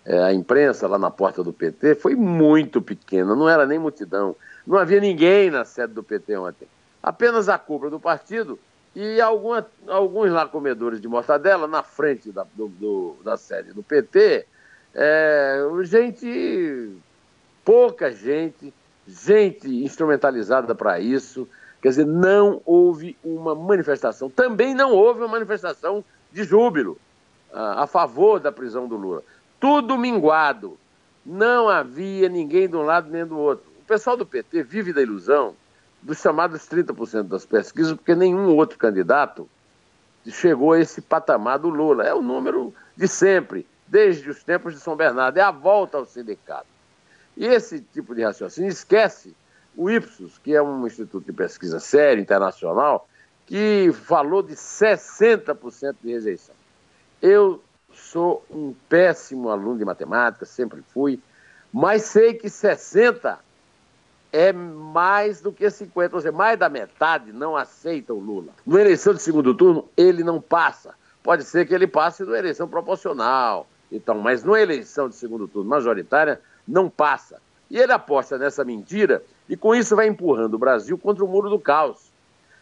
é, 0.06 0.24
a 0.24 0.34
imprensa 0.34 0.88
lá 0.88 0.98
na 0.98 1.12
porta 1.12 1.44
do 1.44 1.52
PT 1.52 1.96
foi 1.96 2.16
muito 2.16 2.82
pequena, 2.82 3.36
não 3.36 3.50
era 3.50 3.66
nem 3.66 3.78
multidão. 3.78 4.36
Não 4.66 4.78
havia 4.78 5.00
ninguém 5.00 5.50
na 5.50 5.66
sede 5.66 5.94
do 5.94 6.04
PT 6.04 6.38
ontem. 6.38 6.68
Apenas 7.02 7.50
a 7.50 7.58
cúpula 7.58 7.92
do 7.92 8.00
partido 8.00 8.60
e 8.96 9.20
alguma, 9.20 9.66
alguns 9.88 10.32
lá 10.32 10.48
comedores 10.48 11.02
de 11.02 11.08
mortadela 11.08 11.68
na 11.68 11.84
frente 11.84 12.32
da, 12.32 12.46
do, 12.54 12.68
do, 12.68 13.16
da 13.24 13.38
sede 13.38 13.74
do 13.74 13.84
PT. 13.84 14.46
É, 14.94 15.64
gente, 15.84 16.96
pouca 17.70 18.12
gente, 18.12 18.74
gente 19.08 19.68
instrumentalizada 19.84 20.74
para 20.74 21.00
isso. 21.00 21.48
Quer 21.80 21.90
dizer, 21.90 22.08
não 22.08 22.64
houve 22.66 23.16
uma 23.24 23.54
manifestação. 23.54 24.28
Também 24.28 24.74
não 24.74 24.92
houve 24.92 25.20
uma 25.20 25.28
manifestação 25.28 26.04
de 26.32 26.44
júbilo 26.44 26.98
a, 27.54 27.84
a 27.84 27.88
favor 27.88 28.40
da 28.40 28.52
prisão 28.52 28.88
do 28.88 28.96
Lula. 28.96 29.22
Tudo 29.60 30.00
minguado. 30.00 30.80
Não 31.24 31.70
havia 31.70 32.28
ninguém 32.28 32.68
de 32.68 32.76
um 32.76 32.82
lado 32.82 33.08
nem 33.12 33.24
do 33.24 33.38
outro. 33.38 33.70
O 33.82 33.86
pessoal 33.86 34.18
do 34.18 34.26
PT 34.26 34.64
vive 34.64 34.92
da 34.92 35.04
ilusão 35.04 35.54
dos 36.02 36.18
chamados 36.20 36.68
30% 36.68 37.28
das 37.28 37.46
pesquisas, 37.46 37.94
porque 37.94 38.16
nenhum 38.16 38.56
outro 38.56 38.80
candidato 38.80 39.48
chegou 40.26 40.74
a 40.74 40.80
esse 40.80 41.02
patamar 41.02 41.60
do 41.60 41.70
Lula. 41.70 42.04
É 42.04 42.16
o 42.16 42.22
número 42.22 42.74
de 42.98 43.08
sempre, 43.08 43.68
desde 43.88 44.28
os 44.28 44.44
tempos 44.44 44.74
de 44.74 44.80
São 44.80 44.96
Bernardo, 44.96 45.38
é 45.38 45.42
a 45.44 45.52
volta 45.52 46.00
ao 46.00 46.06
sindicato. 46.08 46.79
E 47.40 47.46
esse 47.46 47.80
tipo 47.80 48.14
de 48.14 48.22
raciocínio 48.22 48.70
esquece 48.70 49.34
o 49.74 49.90
Ipsos, 49.90 50.38
que 50.38 50.54
é 50.54 50.62
um 50.62 50.86
instituto 50.86 51.26
de 51.26 51.32
pesquisa 51.32 51.80
sério, 51.80 52.22
internacional, 52.22 53.08
que 53.46 53.92
falou 53.94 54.44
de 54.44 54.56
60% 54.56 55.96
de 56.04 56.12
rejeição. 56.12 56.54
Eu 57.22 57.64
sou 57.94 58.44
um 58.52 58.76
péssimo 58.90 59.50
aluno 59.50 59.78
de 59.78 59.86
matemática, 59.86 60.46
sempre 60.46 60.82
fui, 60.94 61.18
mas 61.72 62.04
sei 62.04 62.34
que 62.34 62.48
60% 62.48 63.38
é 64.34 64.52
mais 64.52 65.40
do 65.40 65.54
que 65.54 65.70
50, 65.70 66.16
ou 66.16 66.22
seja, 66.22 66.34
mais 66.34 66.60
da 66.60 66.68
metade 66.68 67.32
não 67.32 67.56
aceita 67.56 68.14
o 68.14 68.20
Lula. 68.20 68.52
Na 68.68 68.82
eleição 68.82 69.14
de 69.14 69.22
segundo 69.22 69.56
turno, 69.56 69.88
ele 69.96 70.26
não 70.26 70.42
passa. 70.42 70.94
Pode 71.24 71.46
ser 71.46 71.66
que 71.66 71.74
ele 71.74 71.88
passe 71.88 72.24
na 72.24 72.38
eleição 72.38 72.68
proporcional, 72.68 73.66
então, 73.90 74.20
mas 74.20 74.44
na 74.44 74.60
eleição 74.60 75.08
de 75.08 75.16
segundo 75.16 75.48
turno 75.48 75.70
majoritária, 75.70 76.42
não 76.70 76.90
passa. 76.90 77.42
E 77.70 77.78
ele 77.78 77.92
aposta 77.92 78.38
nessa 78.38 78.64
mentira 78.64 79.24
e 79.48 79.58
com 79.58 79.76
isso 79.76 79.96
vai 79.96 80.08
empurrando 80.08 80.54
o 80.54 80.60
Brasil 80.60 80.98
contra 80.98 81.24
o 81.24 81.28
muro 81.28 81.50
do 81.50 81.60
caos. 81.60 82.12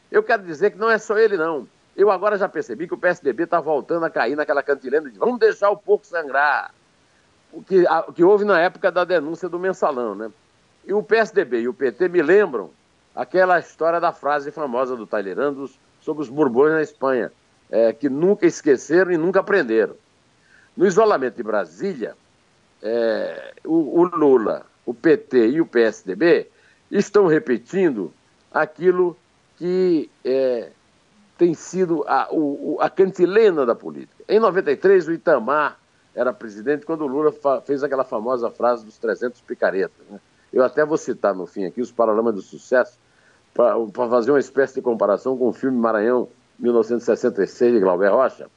Eu 0.10 0.24
quero 0.24 0.44
dizer 0.44 0.72
que 0.72 0.78
não 0.78 0.90
é 0.90 0.98
só 0.98 1.18
ele, 1.18 1.38
não. 1.38 1.68
Eu 1.96 2.10
agora 2.10 2.38
já 2.38 2.48
percebi 2.48 2.88
que 2.88 2.94
o 2.94 2.98
PSDB 2.98 3.44
está 3.44 3.60
voltando 3.60 4.06
a 4.06 4.10
cair 4.10 4.36
naquela 4.36 4.64
cantilena 4.64 5.10
de 5.10 5.18
vamos 5.18 5.40
deixar 5.40 5.70
o 5.70 5.78
porco 5.78 6.06
sangrar. 6.06 6.74
O 7.52 7.62
que, 7.62 7.88
a, 7.88 8.02
o 8.02 8.14
que 8.14 8.24
houve 8.24 8.46
na 8.46 8.60
época 8.60 8.92
da 8.92 9.04
denúncia 9.04 9.50
do 9.50 9.60
mensalão, 9.60 10.14
né? 10.14 10.32
E 10.86 10.94
o 10.94 11.04
PSDB 11.04 11.62
e 11.62 11.68
o 11.68 11.74
PT 11.74 12.08
me 12.08 12.22
lembram 12.22 12.70
aquela 13.16 13.60
história 13.60 14.00
da 14.00 14.14
frase 14.14 14.52
famosa 14.52 14.96
do 14.96 15.08
Talleyrand 15.08 15.68
sobre 16.00 16.22
os 16.22 16.30
Bourbons 16.30 16.72
na 16.72 16.82
Espanha, 16.82 17.32
é, 17.70 17.92
que 17.92 18.08
nunca 18.08 18.46
esqueceram 18.46 19.12
e 19.12 19.18
nunca 19.18 19.40
aprenderam. 19.40 19.96
No 20.76 20.86
isolamento 20.86 21.36
de 21.36 21.44
Brasília, 21.44 22.16
é, 22.82 23.54
o, 23.66 24.02
o 24.02 24.04
Lula, 24.04 24.66
o 24.86 24.94
PT 24.94 25.50
e 25.50 25.62
o 25.62 25.66
PSDB 25.66 26.48
estão 26.92 27.28
repetindo 27.28 28.14
aquilo 28.52 29.18
que 29.58 30.10
é, 30.24 30.70
tem 31.38 31.54
sido 31.54 32.04
a, 32.08 32.28
o, 32.32 32.78
a 32.80 32.90
cantilena 32.90 33.66
da 33.66 33.76
política. 33.76 34.24
Em 34.28 34.40
93, 34.40 35.08
o 35.08 35.14
Itamar 35.14 35.78
era 36.16 36.34
presidente 36.34 36.86
quando 36.86 37.02
o 37.02 37.08
Lula 37.08 37.34
fez 37.66 37.84
aquela 37.84 38.04
famosa 38.04 38.50
frase 38.50 38.84
dos 38.84 38.98
300 38.98 39.42
picaretas. 39.42 40.06
Né? 40.10 40.20
Eu 40.52 40.64
até 40.64 40.84
vou 40.84 40.98
citar 40.98 41.36
no 41.36 41.46
fim 41.46 41.66
aqui 41.66 41.82
os 41.82 41.92
Paralamas 41.92 42.34
do 42.34 42.42
Sucesso, 42.42 42.98
para 43.54 44.10
fazer 44.10 44.32
uma 44.32 44.40
espécie 44.40 44.76
de 44.76 44.82
comparação 44.82 45.36
com 45.36 45.48
o 45.48 45.54
filme 45.54 45.78
Maranhão 45.78 46.30
1966 46.60 47.74
de 47.74 47.80
Glauber 47.80 48.12
Rocha, 48.12 48.48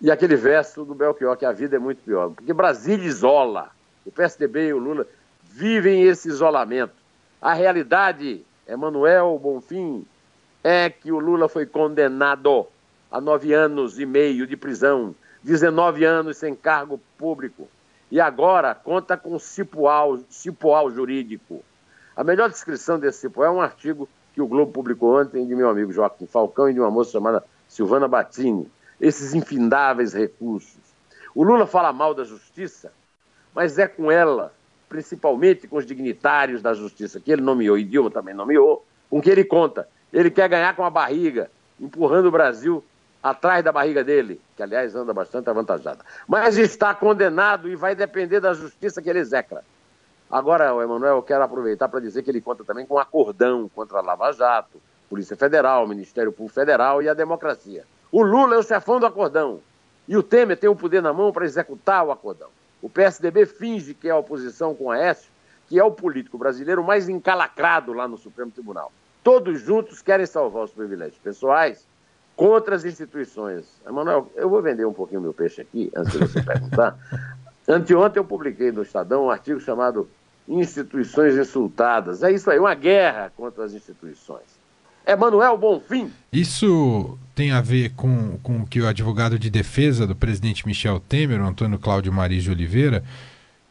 e 0.00 0.10
aquele 0.10 0.36
verso 0.36 0.84
do 0.84 0.94
Belchior, 0.94 1.36
que 1.36 1.44
a 1.44 1.52
vida 1.52 1.76
é 1.76 1.78
muito 1.78 2.02
pior. 2.02 2.30
Porque 2.30 2.52
Brasília 2.52 3.06
isola. 3.06 3.70
O 4.04 4.10
PSDB 4.10 4.68
e 4.68 4.72
o 4.72 4.78
Lula 4.78 5.06
vivem 5.42 6.02
esse 6.04 6.28
isolamento. 6.28 6.94
A 7.40 7.52
realidade, 7.52 8.44
Emanuel 8.66 9.38
Bonfim, 9.38 10.06
é 10.64 10.88
que 10.88 11.12
o 11.12 11.18
Lula 11.18 11.48
foi 11.48 11.66
condenado 11.66 12.66
a 13.10 13.20
nove 13.20 13.52
anos 13.52 13.98
e 13.98 14.06
meio 14.06 14.46
de 14.46 14.56
prisão, 14.56 15.14
19 15.42 16.04
anos 16.04 16.38
sem 16.38 16.54
cargo 16.54 17.00
público 17.18 17.68
e 18.10 18.20
agora 18.20 18.74
conta 18.74 19.16
com 19.16 19.38
cipual, 19.38 20.18
cipual 20.28 20.90
jurídico. 20.90 21.62
A 22.16 22.24
melhor 22.24 22.50
descrição 22.50 22.98
desse 22.98 23.20
cipual 23.20 23.46
é 23.46 23.50
um 23.50 23.60
artigo 23.60 24.08
que 24.34 24.42
o 24.42 24.46
Globo 24.46 24.72
publicou 24.72 25.20
ontem 25.20 25.46
de 25.46 25.54
meu 25.54 25.68
amigo 25.68 25.92
Joaquim 25.92 26.26
Falcão 26.26 26.68
e 26.68 26.74
de 26.74 26.80
uma 26.80 26.90
moça 26.90 27.12
chamada 27.12 27.44
Silvana 27.68 28.08
Batini. 28.08 28.68
Esses 29.00 29.34
infindáveis 29.34 30.12
recursos. 30.12 30.78
O 31.34 31.42
Lula 31.42 31.66
fala 31.66 31.92
mal 31.92 32.14
da 32.14 32.24
justiça, 32.24 32.92
mas 33.54 33.78
é 33.78 33.86
com 33.86 34.10
ela, 34.10 34.52
principalmente 34.88 35.66
com 35.66 35.76
os 35.76 35.86
dignitários 35.86 36.60
da 36.60 36.74
justiça 36.74 37.20
que 37.20 37.32
ele 37.32 37.42
nomeou, 37.42 37.78
e 37.78 37.84
Dilma 37.84 38.10
também 38.10 38.34
nomeou, 38.34 38.84
com 39.08 39.20
que 39.20 39.30
ele 39.30 39.44
conta. 39.44 39.88
Ele 40.12 40.30
quer 40.30 40.48
ganhar 40.48 40.74
com 40.74 40.84
a 40.84 40.90
barriga, 40.90 41.50
empurrando 41.80 42.26
o 42.26 42.30
Brasil 42.30 42.84
atrás 43.22 43.62
da 43.62 43.70
barriga 43.70 44.02
dele, 44.02 44.40
que 44.56 44.62
aliás 44.62 44.94
anda 44.94 45.12
bastante 45.12 45.48
avantajada. 45.48 46.04
Mas 46.26 46.58
está 46.58 46.94
condenado 46.94 47.68
e 47.68 47.76
vai 47.76 47.94
depender 47.94 48.40
da 48.40 48.52
justiça 48.52 49.00
que 49.00 49.08
ele 49.08 49.18
execra. 49.18 49.62
Agora, 50.30 50.70
Emanuel, 50.82 51.16
eu 51.16 51.22
quero 51.22 51.42
aproveitar 51.42 51.88
para 51.88 52.00
dizer 52.00 52.22
que 52.22 52.30
ele 52.30 52.40
conta 52.40 52.64
também 52.64 52.86
com 52.86 52.94
um 52.94 52.98
acordão 52.98 53.68
contra 53.74 53.98
a 53.98 54.02
Lava 54.02 54.32
Jato, 54.32 54.80
Polícia 55.08 55.36
Federal, 55.36 55.86
Ministério 55.86 56.32
Público 56.32 56.54
Federal 56.54 57.02
e 57.02 57.08
a 57.08 57.14
democracia. 57.14 57.84
O 58.12 58.22
Lula 58.22 58.56
é 58.56 58.58
o 58.58 58.62
chefão 58.62 58.98
do 58.98 59.06
acordão. 59.06 59.60
E 60.08 60.16
o 60.16 60.22
Temer 60.22 60.56
tem 60.56 60.68
o 60.68 60.74
poder 60.74 61.00
na 61.00 61.12
mão 61.12 61.32
para 61.32 61.44
executar 61.44 62.04
o 62.04 62.10
acordão. 62.10 62.48
O 62.82 62.88
PSDB 62.88 63.46
finge 63.46 63.94
que 63.94 64.08
é 64.08 64.10
a 64.10 64.16
oposição 64.16 64.74
com 64.74 64.90
a 64.90 64.96
Aécio, 64.96 65.30
que 65.68 65.78
é 65.78 65.84
o 65.84 65.92
político 65.92 66.36
brasileiro 66.36 66.82
mais 66.82 67.08
encalacrado 67.08 67.92
lá 67.92 68.08
no 68.08 68.18
Supremo 68.18 68.50
Tribunal. 68.50 68.90
Todos 69.22 69.60
juntos 69.60 70.02
querem 70.02 70.26
salvar 70.26 70.64
os 70.64 70.72
privilégios 70.72 71.18
pessoais 71.18 71.86
contra 72.34 72.74
as 72.74 72.84
instituições. 72.84 73.66
Emanuel, 73.86 74.32
eu 74.34 74.48
vou 74.48 74.60
vender 74.62 74.84
um 74.84 74.92
pouquinho 74.92 75.20
meu 75.20 75.34
peixe 75.34 75.60
aqui, 75.60 75.92
antes 75.94 76.12
de 76.12 76.18
você 76.18 76.42
perguntar. 76.42 76.98
Anteontem 77.68 78.18
eu 78.18 78.24
publiquei 78.24 78.72
no 78.72 78.82
Estadão 78.82 79.26
um 79.26 79.30
artigo 79.30 79.60
chamado 79.60 80.08
Instituições 80.48 81.36
Insultadas. 81.36 82.22
É 82.24 82.32
isso 82.32 82.50
aí, 82.50 82.58
uma 82.58 82.74
guerra 82.74 83.30
contra 83.36 83.64
as 83.64 83.74
instituições. 83.74 84.59
Emanuel 85.06 85.56
Bonfim. 85.58 86.10
Isso 86.32 87.18
tem 87.34 87.50
a 87.50 87.60
ver 87.60 87.92
com, 87.96 88.38
com 88.42 88.58
o 88.58 88.66
que 88.66 88.80
o 88.80 88.86
advogado 88.86 89.38
de 89.38 89.50
defesa 89.50 90.06
do 90.06 90.14
presidente 90.14 90.66
Michel 90.66 91.00
Temer, 91.00 91.40
Antônio 91.40 91.78
Cláudio 91.78 92.12
Maris 92.12 92.44
de 92.44 92.50
Oliveira, 92.50 93.02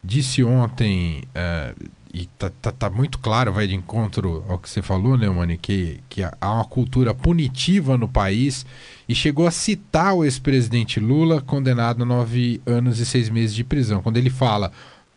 disse 0.02 0.42
ontem, 0.42 1.22
uh, 1.28 1.90
e 2.12 2.26
tá, 2.26 2.50
tá, 2.60 2.72
tá, 2.72 2.90
muito 2.90 3.18
claro, 3.18 3.52
vai 3.52 3.66
de 3.66 3.74
encontro 3.74 4.44
ao 4.48 4.58
que 4.58 4.68
você 4.68 4.82
falou, 4.82 5.16
né, 5.16 5.28
que, 5.60 6.00
que 6.08 6.22
há 6.22 6.52
uma 6.52 6.64
cultura 6.64 7.14
punitiva 7.14 7.96
no 7.96 8.08
país 8.08 8.66
e 9.08 9.14
chegou 9.14 9.46
a 9.46 9.50
citar 9.50 10.14
o 10.14 10.24
ex-presidente 10.24 10.98
Lula, 10.98 11.40
condenado 11.40 12.02
a 12.02 12.06
nove 12.06 12.60
anos 12.66 12.98
e 12.98 13.06
seis 13.06 13.28
meses 13.28 13.54
de 13.54 13.62
prisão, 13.62 14.02
quando 14.02 14.16
ele 14.16 14.30
fala: 14.30 14.72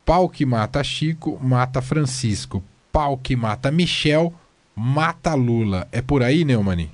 pau 0.06 0.30
que 0.30 0.46
mata 0.46 0.84
Chico, 0.84 1.40
mata 1.42 1.82
Francisco, 1.82 2.64
pau 2.92 3.18
que 3.18 3.36
mata 3.36 3.72
Michel, 3.72 4.32
mata 4.76 5.34
Lula. 5.34 5.88
É 5.92 6.02
por 6.02 6.24
aí, 6.24 6.44
Neumani? 6.46 6.92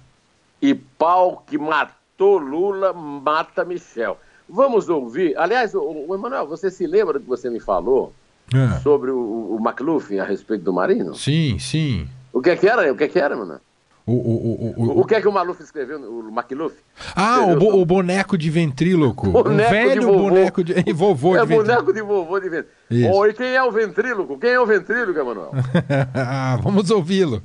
E 0.62 0.74
pau 0.74 1.43
que 1.48 1.57
matou 1.57 2.38
Lula, 2.38 2.93
mata 2.93 3.63
Michel. 3.63 4.17
Vamos 4.48 4.89
ouvir. 4.89 5.38
Aliás, 5.38 5.74
o, 5.75 6.05
o 6.07 6.15
Emanuel, 6.15 6.48
você 6.48 6.71
se 6.71 6.88
lembra 6.88 7.13
do 7.13 7.21
que 7.21 7.29
você 7.29 7.50
me 7.50 7.59
falou? 7.59 8.13
é. 8.53 8.79
sobre 8.79 9.12
o, 9.12 9.17
o 9.17 9.59
McLuhan 9.63 10.21
a 10.21 10.25
respeito 10.25 10.63
do 10.63 10.74
Marino? 10.74 11.13
Sim, 11.15 11.57
sim. 11.59 12.07
O 12.33 12.41
que 12.41 12.51
é 12.51 12.55
que 12.55 12.67
era? 12.67 12.91
O 12.91 12.95
que 12.95 13.03
é 13.03 13.07
que 13.07 13.19
era, 13.19 13.36
mano? 13.36 13.59
O, 14.05 14.12
o, 14.12 14.74
o, 14.75 15.01
o, 15.01 15.05
que 15.05 15.13
é 15.13 15.21
que 15.21 15.27
o 15.27 15.31
Maluf 15.31 15.62
escreveu, 15.62 16.00
o 16.00 16.29
McLuff? 16.29 16.75
Ah, 17.15 17.45
o, 17.45 17.59
bo, 17.59 17.79
o, 17.79 17.86
boneco 17.86 18.39
de 18.39 18.50
ventríloco. 18.50 19.29
Boneco 19.29 19.69
o 19.69 19.71
velho 19.71 20.00
de 20.01 20.05
vovô. 20.07 20.17
boneco 20.17 20.63
de 20.63 20.74
vovô 20.93 21.36
é, 21.36 21.41
de 21.41 21.45
ventríloco. 21.45 21.67
boneco 21.67 21.93
de 21.93 22.01
vovô 22.01 22.39
de 22.39 22.50
ventríloco. 22.50 23.17
Oh, 23.19 23.27
e 23.27 23.33
quem 23.33 23.53
é 23.53 23.63
o 23.63 23.71
ventríloco? 23.71 24.39
Quem 24.39 24.50
é 24.50 24.59
o 24.59 24.65
ventríloco, 24.65 25.19
Emanuel? 25.19 25.51
Vamos 26.63 26.89
ouvi-lo. 26.89 27.43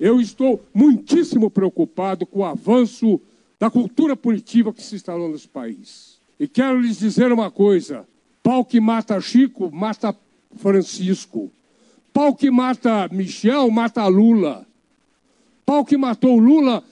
Eu 0.00 0.20
estou 0.20 0.64
muitíssimo 0.74 1.50
preocupado 1.50 2.26
com 2.26 2.40
o 2.40 2.44
avanço 2.44 3.20
da 3.58 3.70
cultura 3.70 4.16
punitiva 4.16 4.72
que 4.72 4.82
se 4.82 4.96
instalou 4.96 5.28
nesse 5.28 5.46
país. 5.46 6.18
E 6.38 6.48
quero 6.48 6.80
lhes 6.80 6.98
dizer 6.98 7.30
uma 7.30 7.50
coisa: 7.50 8.08
pau 8.42 8.64
que 8.64 8.80
mata 8.80 9.20
Chico, 9.20 9.70
mata 9.70 10.16
Francisco. 10.56 11.52
Pau 12.12 12.34
que 12.34 12.50
mata 12.50 13.08
Michel, 13.12 13.70
mata 13.70 14.04
Lula 14.08 14.66
pau 15.70 15.84
que 15.84 15.96
matou 15.96 16.36
Lula, 16.36 16.82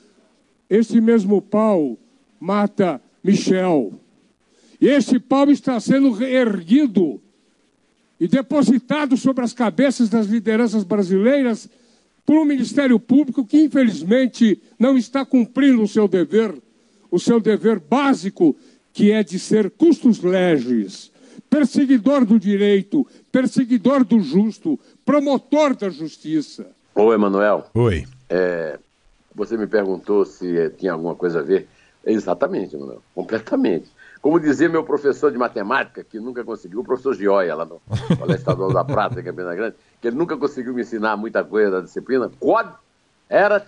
esse 0.71 1.01
mesmo 1.01 1.43
pau 1.43 1.99
mata 2.39 3.03
Michel. 3.25 3.93
E 4.81 4.87
esse 4.87 5.19
pau 5.19 5.51
está 5.51 5.81
sendo 5.81 6.13
reerguido 6.13 7.21
e 8.21 8.29
depositado 8.29 9.17
sobre 9.17 9.43
as 9.43 9.53
cabeças 9.53 10.09
das 10.09 10.29
lideranças 10.29 10.85
brasileiras 10.85 11.69
por 12.29 12.37
um 12.37 12.45
Ministério 12.45 13.01
Público 13.01 13.43
que, 13.43 13.59
infelizmente, 13.59 14.61
não 14.79 14.99
está 14.99 15.25
cumprindo 15.25 15.83
o 15.83 15.89
seu 15.89 16.07
dever, 16.07 16.55
o 17.11 17.19
seu 17.19 17.41
dever 17.41 17.81
básico, 17.81 18.55
que 18.93 19.11
é 19.11 19.23
de 19.23 19.39
ser 19.39 19.71
custos 19.71 20.21
leges, 20.23 21.11
perseguidor 21.49 22.27
do 22.27 22.39
direito, 22.39 23.07
perseguidor 23.33 24.05
do 24.05 24.21
justo, 24.21 24.79
promotor 25.07 25.75
da 25.75 25.89
justiça. 25.89 26.67
Ô, 26.95 27.15
Emanuel. 27.15 27.65
Oi. 27.73 28.05
É, 28.29 28.79
você 29.35 29.57
me 29.57 29.67
perguntou 29.67 30.27
se 30.27 30.69
tinha 30.77 30.93
alguma 30.93 31.15
coisa 31.15 31.39
a 31.39 31.43
ver. 31.43 31.67
Exatamente, 32.05 32.77
Manuel, 32.77 33.03
completamente. 33.15 33.91
Como 34.21 34.41
dizia 34.41 34.69
meu 34.69 34.83
professor 34.85 35.31
de 35.31 35.39
matemática, 35.39 36.03
que 36.03 36.19
nunca 36.19 36.43
conseguiu, 36.45 36.81
o 36.81 36.85
professor 36.85 37.15
Gioia, 37.15 37.55
lá 37.55 37.65
no 37.65 37.81
Colégio 38.19 38.41
Estadual 38.41 38.73
da 38.73 38.85
Prata, 38.85 39.21
em 39.21 39.25
Campina 39.25 39.55
Grande, 39.55 39.77
que 40.01 40.09
ele 40.09 40.17
nunca 40.17 40.37
conseguiu 40.37 40.75
me 40.75 40.83
ensinar 40.83 41.17
muita 41.17 41.45
coisa 41.45 41.71
da 41.71 41.81
disciplina, 41.81 42.31
quod 42.41 42.69
erat 43.31 43.67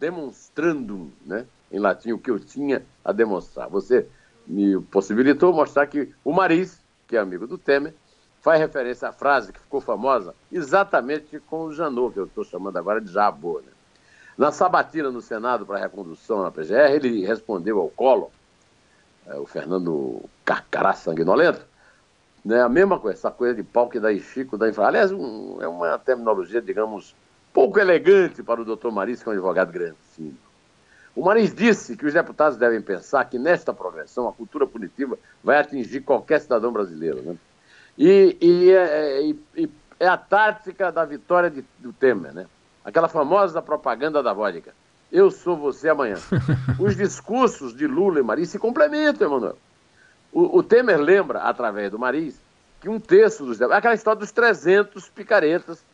demonstrandum, 0.00 1.10
né? 1.24 1.46
em 1.70 1.78
latim, 1.78 2.12
o 2.12 2.18
que 2.18 2.30
eu 2.30 2.38
tinha 2.38 2.82
a 3.04 3.12
demonstrar. 3.12 3.68
Você 3.68 4.06
me 4.46 4.80
possibilitou 4.82 5.52
mostrar 5.52 5.86
que 5.86 6.12
o 6.24 6.32
Maris, 6.32 6.80
que 7.06 7.16
é 7.16 7.20
amigo 7.20 7.46
do 7.46 7.56
Temer, 7.56 7.94
faz 8.42 8.60
referência 8.60 9.08
à 9.08 9.12
frase 9.12 9.52
que 9.52 9.60
ficou 9.60 9.80
famosa 9.80 10.34
exatamente 10.50 11.38
com 11.40 11.64
o 11.64 11.72
Janot, 11.72 12.12
que 12.12 12.18
eu 12.18 12.26
estou 12.26 12.44
chamando 12.44 12.76
agora 12.76 13.00
de 13.00 13.10
Jabô. 13.10 13.60
Né? 13.60 13.72
Na 14.36 14.50
sabatina 14.50 15.10
no 15.10 15.22
Senado 15.22 15.64
para 15.64 15.78
a 15.78 15.80
recondução 15.80 16.42
na 16.42 16.50
PGR, 16.50 16.92
ele 16.92 17.24
respondeu 17.24 17.80
ao 17.80 17.88
Collor, 17.88 18.30
é, 19.26 19.34
o 19.36 19.46
Fernando 19.46 20.22
Carcará 20.44 20.92
Sanguinolento, 20.94 21.64
né, 22.44 22.60
a 22.60 22.68
mesma 22.68 22.98
coisa, 22.98 23.18
essa 23.18 23.30
coisa 23.30 23.54
de 23.54 23.62
pau 23.62 23.88
que 23.88 24.00
dá 24.00 24.12
Chico, 24.18 24.58
da 24.58 24.68
infra. 24.68 24.86
Aliás, 24.86 25.12
um, 25.12 25.62
é 25.62 25.68
uma 25.68 25.98
terminologia, 25.98 26.60
digamos, 26.60 27.14
pouco 27.52 27.78
elegante 27.78 28.42
para 28.42 28.60
o 28.60 28.64
doutor 28.64 28.90
Maris, 28.90 29.22
que 29.22 29.28
é 29.28 29.32
um 29.32 29.34
advogado 29.34 29.70
grande. 29.70 29.96
Sim. 30.16 30.36
O 31.14 31.24
Maris 31.24 31.54
disse 31.54 31.96
que 31.96 32.06
os 32.06 32.14
deputados 32.14 32.56
devem 32.56 32.80
pensar 32.80 33.24
que 33.26 33.38
nesta 33.38 33.72
progressão 33.72 34.28
a 34.28 34.32
cultura 34.32 34.66
punitiva 34.66 35.18
vai 35.44 35.58
atingir 35.58 36.00
qualquer 36.00 36.40
cidadão 36.40 36.72
brasileiro. 36.72 37.20
Né? 37.22 37.36
E, 37.98 38.36
e, 38.40 38.70
é, 38.72 39.22
e, 39.22 39.38
e 39.56 39.70
é 40.00 40.08
a 40.08 40.16
tática 40.16 40.90
da 40.90 41.04
vitória 41.04 41.50
de, 41.50 41.62
do 41.78 41.92
Temer. 41.92 42.32
Né? 42.32 42.46
Aquela 42.84 43.08
famosa 43.08 43.60
propaganda 43.60 44.22
da 44.22 44.32
vodka. 44.32 44.74
Eu 45.12 45.30
sou 45.30 45.58
você 45.58 45.90
amanhã. 45.90 46.16
Os 46.80 46.96
discursos 46.96 47.76
de 47.76 47.86
Lula 47.86 48.18
e 48.18 48.22
Maris 48.22 48.48
se 48.48 48.58
complementam, 48.58 49.28
Emanuel. 49.28 49.58
O, 50.32 50.58
o 50.58 50.62
Temer 50.62 50.98
lembra, 50.98 51.40
através 51.40 51.90
do 51.90 51.98
Maris, 51.98 52.40
que 52.80 52.88
um 52.88 52.98
terço 52.98 53.44
dos. 53.44 53.60
Aquela 53.60 53.92
história 53.92 54.18
dos 54.18 54.32
300 54.32 55.10
picaretas 55.10 55.84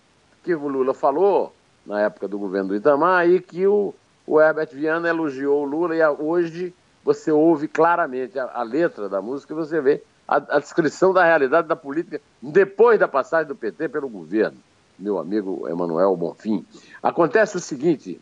que 0.45 0.55
o 0.55 0.69
Lula 0.69 0.95
falou 0.95 1.53
na 1.85 2.01
época 2.03 2.29
do 2.29 2.39
governo 2.39 2.69
do 2.69 2.77
Itamar 2.77 3.29
e 3.29 3.41
que 3.41 3.67
o, 3.67 3.93
o 4.25 4.41
Herbert 4.41 4.69
Viana 4.73 5.09
elogiou 5.09 5.65
o 5.65 5.69
Lula 5.69 5.97
e 5.97 6.07
hoje 6.07 6.73
você 7.03 7.33
ouve 7.33 7.67
claramente 7.67 8.39
a, 8.39 8.45
a, 8.55 8.63
letra 8.63 9.09
da 9.09 9.21
música 9.21 9.53
e 9.53 9.57
você 9.57 9.81
vê 9.81 10.03
a, 10.29 10.37
a 10.37 10.61
descrição 10.61 11.13
da 11.13 11.25
realidade 11.25 11.67
da 11.67 11.75
política 11.75 12.21
depois 12.41 13.01
da 13.01 13.09
passagem 13.09 13.49
do 13.49 13.57
PT 13.57 13.89
pelo 13.89 14.09
governo 14.09 14.59
meu 14.99 15.19
amigo 15.19 15.69
Emanuel 15.69 16.17
Bonfim. 16.17 16.67
Acontece 17.03 17.57
o 17.57 17.61
seguinte: 17.61 18.21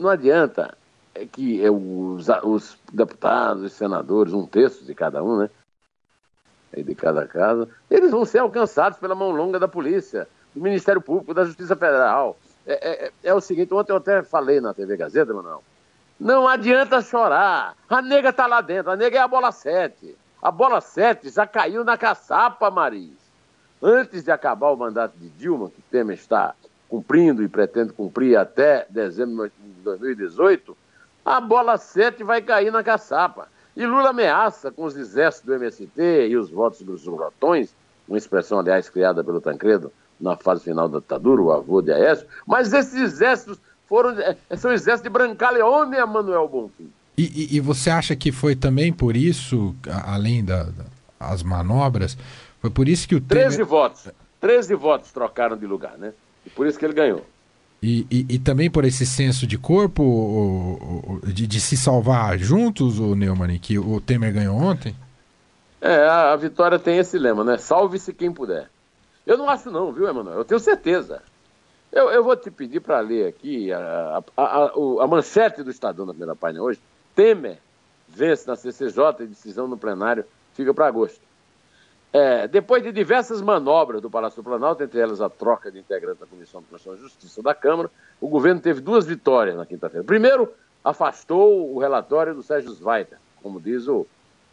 não 0.00 0.10
adianta 0.10 0.76
é 1.14 1.26
que 1.26 1.68
os, 1.68 2.28
os 2.44 2.78
deputados, 2.92 3.64
os 3.64 3.72
senadores, 3.72 4.32
um 4.32 4.46
terço 4.46 4.84
de 4.84 4.94
cada 4.94 5.22
um, 5.22 5.38
né? 5.38 5.50
De 6.76 6.94
cada 6.94 7.26
casa, 7.26 7.68
eles 7.90 8.12
vão 8.12 8.24
ser 8.24 8.38
alcançados 8.38 8.98
pela 8.98 9.14
mão 9.14 9.30
longa 9.30 9.58
da 9.58 9.66
polícia, 9.66 10.28
do 10.54 10.62
Ministério 10.62 11.00
Público, 11.00 11.34
da 11.34 11.44
Justiça 11.44 11.74
Federal. 11.74 12.38
É, 12.64 13.06
é, 13.06 13.12
é 13.24 13.34
o 13.34 13.40
seguinte: 13.40 13.74
ontem 13.74 13.92
eu 13.92 13.96
até 13.96 14.22
falei 14.22 14.60
na 14.60 14.72
TV 14.72 14.96
Gazeta, 14.96 15.32
Emanuel. 15.32 15.62
Não 16.18 16.46
adianta 16.46 17.02
chorar. 17.02 17.74
A 17.88 18.02
nega 18.02 18.32
tá 18.32 18.46
lá 18.46 18.60
dentro. 18.60 18.92
A 18.92 18.96
nega 18.96 19.18
é 19.18 19.20
a 19.20 19.28
bola 19.28 19.50
7. 19.50 20.16
A 20.40 20.50
bola 20.50 20.80
7 20.80 21.28
já 21.30 21.46
caiu 21.46 21.82
na 21.82 21.98
caçapa, 21.98 22.70
Maris 22.70 23.20
antes 23.82 24.22
de 24.22 24.30
acabar 24.30 24.70
o 24.70 24.76
mandato 24.76 25.16
de 25.16 25.28
Dilma, 25.30 25.70
que 25.70 25.82
Temer 25.82 26.16
está 26.16 26.54
cumprindo 26.90 27.42
e 27.42 27.48
pretende 27.48 27.92
cumprir 27.92 28.36
até 28.36 28.84
dezembro 28.90 29.48
de 29.48 29.82
2018, 29.84 30.76
a 31.24 31.40
bola 31.40 31.78
7 31.78 32.24
vai 32.24 32.42
cair 32.42 32.72
na 32.72 32.82
caçapa. 32.82 33.48
E 33.76 33.86
Lula 33.86 34.10
ameaça 34.10 34.72
com 34.72 34.84
os 34.84 34.96
exércitos 34.96 35.46
do 35.46 35.54
MST 35.54 36.28
e 36.28 36.36
os 36.36 36.50
votos 36.50 36.82
dos 36.82 37.04
grotões, 37.04 37.70
uma 38.08 38.18
expressão, 38.18 38.58
aliás, 38.58 38.90
criada 38.90 39.22
pelo 39.22 39.40
Tancredo 39.40 39.92
na 40.20 40.36
fase 40.36 40.64
final 40.64 40.88
da 40.88 40.98
ditadura, 40.98 41.40
o 41.40 41.52
avô 41.52 41.80
de 41.80 41.92
Aécio, 41.92 42.26
mas 42.44 42.72
esses 42.72 43.00
exércitos 43.00 43.58
foram, 43.86 44.18
é, 44.20 44.36
são 44.56 44.72
exércitos 44.72 45.04
de 45.04 45.08
Brancaleone 45.08 45.96
e 45.96 46.04
Manuel 46.04 46.48
Bonfim. 46.48 46.90
E, 47.16 47.22
e, 47.22 47.56
e, 47.56 47.60
você 47.60 47.90
acha 47.90 48.16
que 48.16 48.32
foi 48.32 48.56
também 48.56 48.92
por 48.92 49.16
isso, 49.16 49.74
além 50.04 50.44
das 50.44 50.72
da, 50.72 51.44
manobras, 51.44 52.16
foi 52.60 52.70
por 52.70 52.88
isso 52.88 53.06
que 53.06 53.14
o 53.14 53.20
Temer... 53.20 53.44
13 53.44 53.62
votos. 53.62 54.08
13 54.40 54.74
votos 54.74 55.12
trocaram 55.12 55.56
de 55.56 55.66
lugar, 55.66 55.96
né? 55.98 56.12
E 56.46 56.50
por 56.50 56.66
isso 56.66 56.78
que 56.78 56.84
ele 56.84 56.94
ganhou. 56.94 57.24
E, 57.82 58.06
e, 58.10 58.26
e 58.34 58.38
também 58.38 58.70
por 58.70 58.84
esse 58.84 59.06
senso 59.06 59.46
de 59.46 59.56
corpo, 59.56 61.20
de, 61.24 61.46
de 61.46 61.60
se 61.60 61.76
salvar 61.76 62.38
juntos, 62.38 62.98
o 62.98 63.14
Neumann, 63.14 63.58
que 63.58 63.78
o 63.78 64.00
Temer 64.00 64.34
ganhou 64.34 64.54
ontem? 64.56 64.94
É, 65.80 65.96
a, 66.06 66.32
a 66.32 66.36
vitória 66.36 66.78
tem 66.78 66.98
esse 66.98 67.18
lema, 67.18 67.42
né? 67.42 67.56
Salve-se 67.56 68.12
quem 68.12 68.30
puder. 68.30 68.68
Eu 69.26 69.38
não 69.38 69.48
acho 69.48 69.70
não, 69.70 69.92
viu, 69.92 70.08
Emanuel? 70.08 70.38
Eu 70.38 70.44
tenho 70.44 70.60
certeza. 70.60 71.22
Eu, 71.90 72.10
eu 72.10 72.22
vou 72.22 72.36
te 72.36 72.50
pedir 72.50 72.80
para 72.80 73.00
ler 73.00 73.28
aqui 73.28 73.72
a, 73.72 74.22
a, 74.36 74.42
a, 74.42 74.72
a, 75.02 75.06
manchete 75.06 75.62
do 75.62 75.70
Estadão 75.70 76.04
na 76.04 76.12
primeira 76.12 76.36
página 76.36 76.62
hoje. 76.62 76.78
Temer 77.14 77.58
vence 78.08 78.46
na 78.46 78.56
CCJ 78.56 79.20
e 79.20 79.26
decisão 79.26 79.66
no 79.66 79.78
plenário 79.78 80.24
fica 80.54 80.74
para 80.74 80.86
agosto. 80.86 81.20
É, 82.12 82.48
depois 82.48 82.82
de 82.82 82.90
diversas 82.90 83.40
manobras 83.40 84.02
do 84.02 84.10
Palácio 84.10 84.42
do 84.42 84.44
Planalto, 84.44 84.82
entre 84.82 84.98
elas 84.98 85.20
a 85.20 85.30
troca 85.30 85.70
de 85.70 85.78
integrantes 85.78 86.18
da 86.18 86.26
Comissão 86.26 86.60
de 86.60 86.66
Constituição 86.66 86.98
e 86.98 87.08
Justiça 87.08 87.42
da 87.42 87.54
Câmara, 87.54 87.88
o 88.20 88.28
governo 88.28 88.60
teve 88.60 88.80
duas 88.80 89.06
vitórias 89.06 89.56
na 89.56 89.64
quinta-feira. 89.64 90.04
Primeiro, 90.04 90.52
afastou 90.84 91.72
o 91.72 91.78
relatório 91.78 92.34
do 92.34 92.42
Sérgio 92.42 92.72
Zweiter, 92.72 93.18
como 93.40 93.60
diz 93.60 93.86
o, 93.86 94.06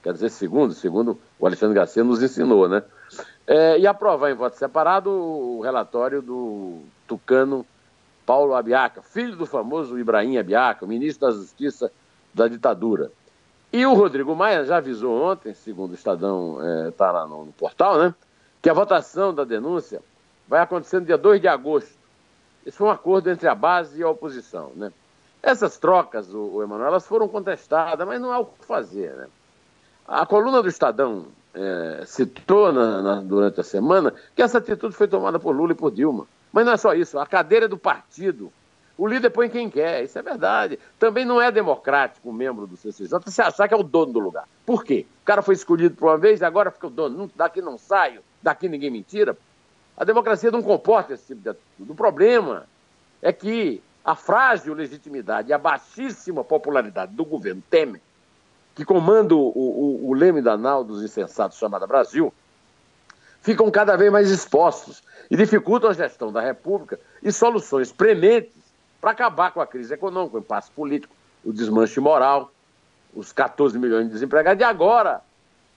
quer 0.04 0.14
dizer, 0.14 0.30
segundo, 0.30 0.74
segundo 0.74 1.18
o 1.40 1.48
Alexandre 1.48 1.76
Garcia 1.76 2.04
nos 2.04 2.22
ensinou, 2.22 2.70
né? 2.70 2.84
É, 3.48 3.80
e 3.80 3.88
aprovar 3.88 4.30
em 4.30 4.36
voto 4.36 4.56
separado 4.58 5.10
o 5.10 5.62
relatório 5.62 6.22
do 6.22 6.82
tucano 7.08 7.66
Paulo 8.26 8.54
Abiaca, 8.54 9.02
filho 9.02 9.36
do 9.36 9.46
famoso 9.46 9.98
Ibrahim 9.98 10.38
Abiaca, 10.38 10.86
ministro 10.86 11.28
da 11.28 11.34
Justiça 11.34 11.92
da 12.34 12.48
ditadura. 12.48 13.10
E 13.72 13.86
o 13.86 13.94
Rodrigo 13.94 14.36
Maia 14.36 14.64
já 14.64 14.78
avisou 14.78 15.22
ontem, 15.22 15.54
segundo 15.54 15.92
o 15.92 15.96
Estadão 15.96 16.58
está 16.88 17.08
é, 17.08 17.12
lá 17.12 17.28
no, 17.28 17.46
no, 17.46 17.52
portal, 17.52 17.98
né? 17.98 18.16
Que 18.62 18.70
a 18.70 18.74
votação 18.74 19.34
da 19.34 19.44
denúncia 19.44 20.02
vai 20.48 20.62
acontecer 20.62 21.00
no 21.00 21.06
dia 21.06 21.18
2 21.18 21.42
de 21.42 21.48
agosto. 21.48 21.98
Esse 22.66 22.78
foi 22.78 22.88
um 22.88 22.92
acordo 22.92 23.30
entre 23.30 23.48
a 23.48 23.56
base 23.56 24.00
e 24.00 24.04
a 24.04 24.10
oposição, 24.10 24.72
né? 24.76 24.92
Essas 25.44 25.78
trocas, 25.78 26.34
o, 26.34 26.56
o 26.56 26.64
Emanuel, 26.64 26.88
elas 26.88 27.06
foram 27.06 27.28
contestadas, 27.28 28.08
mas 28.08 28.20
não 28.20 28.32
há 28.32 28.40
o 28.40 28.46
que 28.46 28.66
fazer, 28.66 29.14
né? 29.14 29.28
A 30.08 30.26
coluna 30.26 30.62
do 30.62 30.70
Estadão 30.70 31.26
é, 31.54 32.04
citou 32.06 32.72
na, 32.72 33.02
na, 33.02 33.16
durante 33.16 33.60
a 33.60 33.64
semana 33.64 34.14
que 34.36 34.42
essa 34.42 34.60
atitude 34.60 34.96
foi 34.96 35.08
tomada 35.08 35.38
por 35.38 35.56
Lula 35.56 35.74
e 35.74 35.76
por 35.76 35.92
Dilma. 35.92 36.26
Mas 36.52 36.66
não 36.66 36.72
é 36.72 36.78
só 36.78 36.94
isso, 36.94 37.20
a 37.20 37.26
cadeira 37.26 37.68
do 37.68 37.78
partido 37.78 38.52
o 38.98 39.06
líder 39.06 39.30
põe 39.30 39.48
quem 39.48 39.70
quer, 39.70 40.04
isso 40.04 40.18
é 40.18 40.22
verdade. 40.24 40.80
Também 40.98 41.24
não 41.24 41.40
é 41.40 41.52
democrático 41.52 42.30
um 42.30 42.34
membro 42.34 42.66
do 42.66 42.76
CCJ 42.76 43.20
você 43.24 43.42
achar 43.44 43.68
que 43.68 43.74
é 43.74 43.78
o 43.78 43.84
dono 43.84 44.12
do 44.12 44.20
lugar. 44.20 44.48
Por 44.66 44.84
quê? 44.84 45.06
O 45.22 45.26
cara 45.26 45.44
foi 45.44 45.54
escolhido 45.54 45.96
por 45.96 46.10
uma 46.10 46.18
vez 46.18 46.42
e 46.42 46.46
agora 46.46 46.72
fica 46.72 46.88
o 46.88 46.90
dono. 46.90 47.30
Daqui 47.36 47.62
não 47.62 47.78
saio. 47.78 48.22
daqui 48.42 48.68
ninguém 48.68 48.90
mentira. 48.90 49.38
A 49.96 50.04
democracia 50.04 50.50
não 50.50 50.64
comporta 50.64 51.14
esse 51.14 51.28
tipo 51.28 51.42
de 51.42 51.50
atitude. 51.50 51.92
O 51.92 51.96
problema 51.96 52.66
é 53.22 53.32
que 53.32 53.82
a 54.04 54.16
frágil 54.16 54.74
legitimidade 54.74 55.50
e 55.50 55.54
a 55.54 55.58
baixíssima 55.58 56.44
popularidade 56.44 57.14
do 57.14 57.26
governo 57.26 57.62
Temer, 57.70 58.02
que 58.74 58.86
comanda 58.86 59.36
o, 59.36 59.40
o, 59.40 60.10
o 60.10 60.14
leme 60.14 60.42
danal 60.42 60.84
dos 60.84 61.04
insensatos 61.04 61.58
chamado 61.58 61.86
Brasil, 61.86 62.34
ficam 63.42 63.70
cada 63.70 63.96
vez 63.96 64.12
mais 64.12 64.32
expostos 64.32 65.04
e 65.30 65.36
dificultam 65.36 65.90
a 65.90 65.94
gestão 65.94 66.32
da 66.32 66.42
República 66.42 67.00
e 67.22 67.32
soluções 67.32 67.92
prementes 67.92 68.67
para 69.00 69.12
acabar 69.12 69.52
com 69.52 69.62
a 69.62 69.68
crise 69.68 69.94
econômica, 69.94 70.38
o 70.38 70.40
impasse 70.40 70.72
político, 70.72 71.16
o 71.44 71.54
desmanche 71.54 72.00
moral, 72.00 72.52
os 73.14 73.32
14 73.32 73.78
milhões 73.78 74.08
de 74.08 74.14
desempregados. 74.14 74.62
E 74.62 74.64
agora 74.64 75.22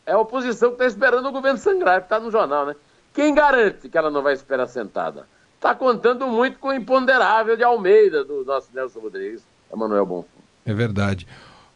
é 0.07 0.13
a 0.13 0.19
oposição 0.19 0.71
que 0.71 0.75
está 0.77 0.87
esperando 0.87 1.27
o 1.27 1.33
governo 1.33 1.59
sangrar, 1.59 2.01
está 2.01 2.19
no 2.19 2.31
jornal, 2.31 2.67
né? 2.67 2.77
Quem 3.13 3.35
garante 3.35 3.89
que 3.89 3.99
ela 3.99 4.11
não 4.11 4.23
vai 4.23 4.33
esperar 4.33 4.67
sentada? 4.67 5.27
está 5.61 5.75
contando 5.75 6.27
muito 6.27 6.59
com 6.59 6.69
o 6.69 6.75
imponderável 6.75 7.55
de 7.55 7.63
Almeida, 7.63 8.25
do 8.25 8.43
nosso 8.47 8.69
Nelson 8.75 8.99
Rodrigues, 8.99 9.43
Emanuel 9.71 10.07
Bonfim. 10.07 10.29
É 10.65 10.73
verdade. 10.73 11.27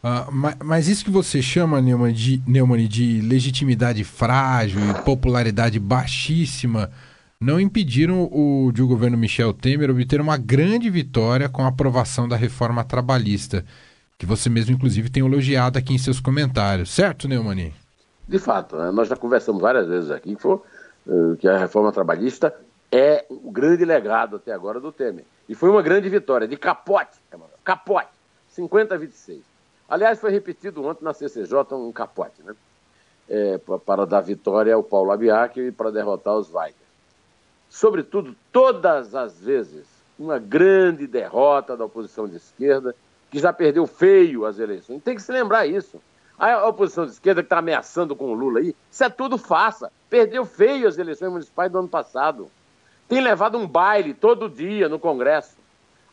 Uh, 0.03 0.31
mas, 0.31 0.55
mas, 0.63 0.87
isso 0.87 1.05
que 1.05 1.11
você 1.11 1.41
chama, 1.41 1.79
Neumann, 1.81 2.11
de, 2.11 2.41
Neumann, 2.47 2.87
de 2.87 3.21
legitimidade 3.21 4.03
frágil 4.03 4.79
e 4.89 4.93
popularidade 5.03 5.79
baixíssima, 5.79 6.91
não 7.39 7.59
impediram 7.59 8.29
o, 8.31 8.71
de 8.71 8.81
o 8.81 8.87
governo 8.87 9.17
Michel 9.17 9.53
Temer 9.53 9.89
obter 9.89 10.21
uma 10.21 10.37
grande 10.37 10.89
vitória 10.89 11.49
com 11.49 11.63
a 11.63 11.67
aprovação 11.67 12.27
da 12.27 12.35
reforma 12.35 12.83
trabalhista, 12.83 13.65
que 14.17 14.25
você 14.25 14.49
mesmo, 14.49 14.73
inclusive, 14.73 15.09
tem 15.09 15.25
elogiado 15.25 15.77
aqui 15.77 15.93
em 15.93 15.97
seus 15.97 16.19
comentários. 16.19 16.89
Certo, 16.89 17.27
Neumann? 17.27 17.73
De 18.27 18.39
fato, 18.39 18.75
né? 18.77 18.89
nós 18.91 19.07
já 19.07 19.15
conversamos 19.15 19.61
várias 19.61 19.87
vezes 19.87 20.09
aqui 20.09 20.37
uh, 20.43 21.35
que 21.37 21.47
a 21.47 21.57
reforma 21.57 21.91
trabalhista 21.91 22.55
é 22.91 23.25
o 23.29 23.51
grande 23.51 23.83
legado 23.83 24.37
até 24.37 24.51
agora 24.51 24.79
do 24.79 24.91
Temer. 24.91 25.25
E 25.47 25.53
foi 25.53 25.69
uma 25.69 25.81
grande 25.81 26.09
vitória, 26.09 26.47
de 26.47 26.57
capote, 26.57 27.17
capote, 27.63 28.09
50 28.49 28.95
a 28.95 28.97
26. 28.97 29.41
Aliás, 29.87 30.19
foi 30.19 30.31
repetido 30.31 30.83
ontem 30.83 31.03
na 31.03 31.13
CCJ 31.13 31.73
um 31.73 31.91
capote, 31.91 32.41
né? 32.43 32.55
É, 33.27 33.57
para 33.57 34.05
dar 34.05 34.21
vitória 34.21 34.73
ao 34.73 34.83
Paulo 34.83 35.11
Abiac 35.11 35.59
e 35.59 35.71
para 35.71 35.91
derrotar 35.91 36.35
os 36.35 36.51
Weigers. 36.53 36.84
Sobretudo, 37.75 38.33
todas 38.53 39.13
as 39.13 39.37
vezes, 39.37 39.85
uma 40.17 40.39
grande 40.39 41.05
derrota 41.05 41.75
da 41.75 41.83
oposição 41.83 42.25
de 42.25 42.37
esquerda, 42.37 42.95
que 43.29 43.37
já 43.37 43.51
perdeu 43.51 43.85
feio 43.85 44.45
as 44.45 44.59
eleições. 44.59 45.03
Tem 45.03 45.13
que 45.13 45.21
se 45.21 45.29
lembrar 45.29 45.67
isso. 45.67 46.01
A 46.39 46.65
oposição 46.69 47.05
de 47.05 47.11
esquerda 47.11 47.41
que 47.43 47.47
está 47.47 47.57
ameaçando 47.57 48.15
com 48.15 48.31
o 48.31 48.33
Lula 48.33 48.61
aí, 48.61 48.73
isso 48.89 49.03
é 49.03 49.09
tudo 49.09 49.37
farsa. 49.37 49.91
Perdeu 50.09 50.45
feio 50.45 50.87
as 50.87 50.97
eleições 50.97 51.29
municipais 51.29 51.69
do 51.69 51.79
ano 51.79 51.89
passado 51.89 52.49
tem 53.09 53.19
levado 53.19 53.57
um 53.57 53.67
baile 53.67 54.13
todo 54.13 54.49
dia 54.49 54.87
no 54.87 54.97
Congresso. 54.97 55.57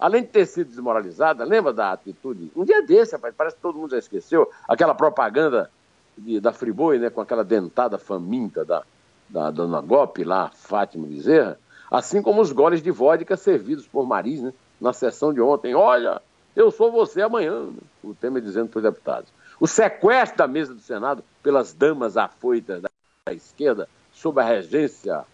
Além 0.01 0.23
de 0.23 0.31
ter 0.31 0.47
sido 0.47 0.67
desmoralizada, 0.67 1.45
lembra 1.45 1.73
da 1.73 1.93
atitude? 1.93 2.51
Um 2.57 2.65
dia 2.65 2.83
desse, 2.83 3.13
rapaz, 3.13 3.33
parece 3.39 3.55
que 3.55 3.63
todo 3.63 3.79
mundo 3.79 3.93
já 3.93 3.99
esqueceu, 3.99 4.51
aquela 4.67 4.97
propaganda 4.97 5.71
de, 6.19 6.41
da 6.41 6.53
Friboi, 6.53 6.99
né, 6.99 7.09
com 7.09 7.21
aquela 7.21 7.45
dentada 7.45 7.99
faminta 7.99 8.65
da, 8.65 8.83
da 9.29 9.51
dona 9.51 9.81
Gope 9.81 10.25
lá, 10.25 10.51
Fátima 10.55 11.07
Bezerra, 11.07 11.59
assim 11.91 12.23
como 12.23 12.41
os 12.41 12.53
goles 12.53 12.83
de 12.83 12.91
vodka 12.91 13.37
servidos 13.37 13.87
por 13.87 14.07
Maris, 14.07 14.43
né, 14.43 14.53
na 14.81 14.93
sessão 14.93 15.33
de 15.33 15.41
ontem. 15.41 15.75
Olha, 15.75 16.21
eu 16.55 16.71
sou 16.71 16.91
você 16.91 17.23
amanhã, 17.23 17.65
né, 17.65 17.73
o 18.03 18.15
Temer 18.15 18.43
dizendo 18.43 18.69
para 18.69 18.79
os 18.79 18.85
deputados. 18.85 19.31
O 19.61 19.67
sequestro 19.67 20.39
da 20.39 20.49
mesa 20.49 20.75
do 20.75 20.81
Senado 20.81 21.23
pelas 21.43 21.73
damas 21.73 22.17
afoitas 22.17 22.83
da 22.83 22.91
esquerda, 23.33 23.89
sob 24.13 24.41
a 24.41 24.45
regência 24.45 25.25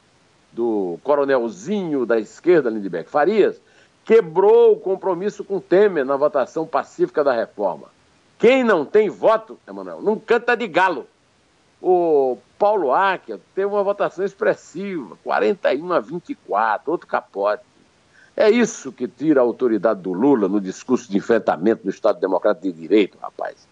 do 0.53 0.99
coronelzinho 1.03 2.05
da 2.05 2.19
esquerda, 2.19 2.71
Lindbergh 2.71 3.09
Farias, 3.09 3.61
quebrou 4.05 4.73
o 4.73 4.81
compromisso 4.81 5.45
com 5.45 5.61
Temer 5.61 6.05
na 6.05 6.17
votação 6.17 6.67
pacífica 6.67 7.23
da 7.23 7.33
reforma. 7.33 7.87
Quem 8.39 8.63
não 8.65 8.85
tem 8.85 9.09
voto, 9.09 9.59
Emanuel, 9.67 10.01
não 10.01 10.19
canta 10.19 10.57
de 10.57 10.67
galo. 10.67 11.07
O 11.81 12.39
Paulo 12.59 12.93
Áquia 12.93 13.41
teve 13.55 13.67
uma 13.67 13.85
votação 13.85 14.25
expressiva, 14.25 15.17
41 15.23 15.93
a 15.93 16.01
24, 16.01 16.91
outro 16.91 17.07
capote. 17.07 17.63
É 18.37 18.51
isso 18.51 18.93
que 18.93 19.07
tira 19.07 19.41
a 19.41 19.45
autoridade 19.45 20.01
do 20.01 20.13
Lula 20.13 20.49
no 20.49 20.61
discurso 20.61 21.11
de 21.11 21.17
enfrentamento 21.17 21.85
do 21.85 21.91
Estado 21.91 22.21
Democrático 22.21 22.67
de 22.67 22.73
Direito, 22.73 23.19
rapaz. 23.19 23.67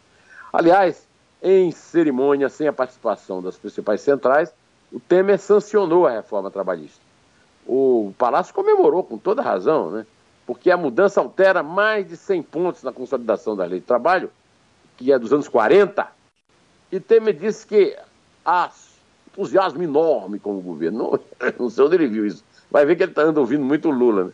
Aliás, 0.53 1.07
em 1.43 1.71
cerimônia 1.71 2.49
sem 2.49 2.67
a 2.67 2.73
participação 2.73 3.43
das 3.43 3.57
principais 3.57 4.01
centrais, 4.01 4.53
o 4.93 5.01
Temer 5.01 5.39
sancionou 5.39 6.07
a 6.07 6.11
reforma 6.11 6.51
trabalhista. 6.51 7.01
O 7.67 8.13
Palácio 8.17 8.55
comemorou 8.55 9.03
com 9.03 9.19
toda 9.19 9.43
razão, 9.43 9.91
né? 9.91 10.07
porque 10.47 10.71
a 10.71 10.77
mudança 10.77 11.21
altera 11.21 11.63
mais 11.63 12.09
de 12.09 12.17
100 12.17 12.43
pontos 12.45 12.83
na 12.85 12.93
consolidação 12.93 13.57
da 13.57 13.65
lei 13.65 13.81
de 13.81 13.87
trabalho, 13.87 14.31
que 14.97 15.13
é 15.13 15.19
dos 15.19 15.33
anos 15.33 15.49
40, 15.49 16.07
e 16.91 17.01
Temer 17.01 17.35
disse 17.35 17.67
que 17.67 17.99
há 18.47 18.71
entusiasmo 19.29 19.83
enorme 19.83 20.39
com 20.39 20.57
o 20.57 20.61
governo. 20.61 20.99
Não, 21.39 21.51
não 21.59 21.69
sei 21.69 21.85
onde 21.85 21.97
ele 21.97 22.07
viu 22.07 22.25
isso. 22.25 22.45
Vai 22.71 22.87
ver 22.87 22.97
que 22.97 23.03
ele 23.03 23.13
está 23.13 23.25
ouvindo 23.25 23.65
muito 23.65 23.91
Lula. 23.91 24.25
Né? 24.25 24.33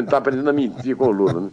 Está 0.00 0.18
aprendendo 0.18 0.48
a 0.48 0.52
mentir 0.52 0.96
com 0.96 1.08
o 1.08 1.12
Lula. 1.12 1.40
Né? 1.40 1.50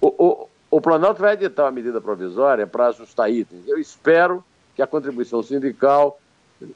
O, 0.00 0.08
o, 0.08 0.48
o 0.70 0.80
Planalto 0.80 1.20
vai 1.20 1.34
editar 1.34 1.64
uma 1.64 1.70
medida 1.70 2.00
provisória 2.00 2.66
para 2.66 2.88
ajustar 2.88 3.30
itens. 3.30 3.66
Eu 3.68 3.78
espero 3.78 4.44
que 4.74 4.82
a 4.82 4.86
contribuição 4.86 5.42
sindical 5.42 6.18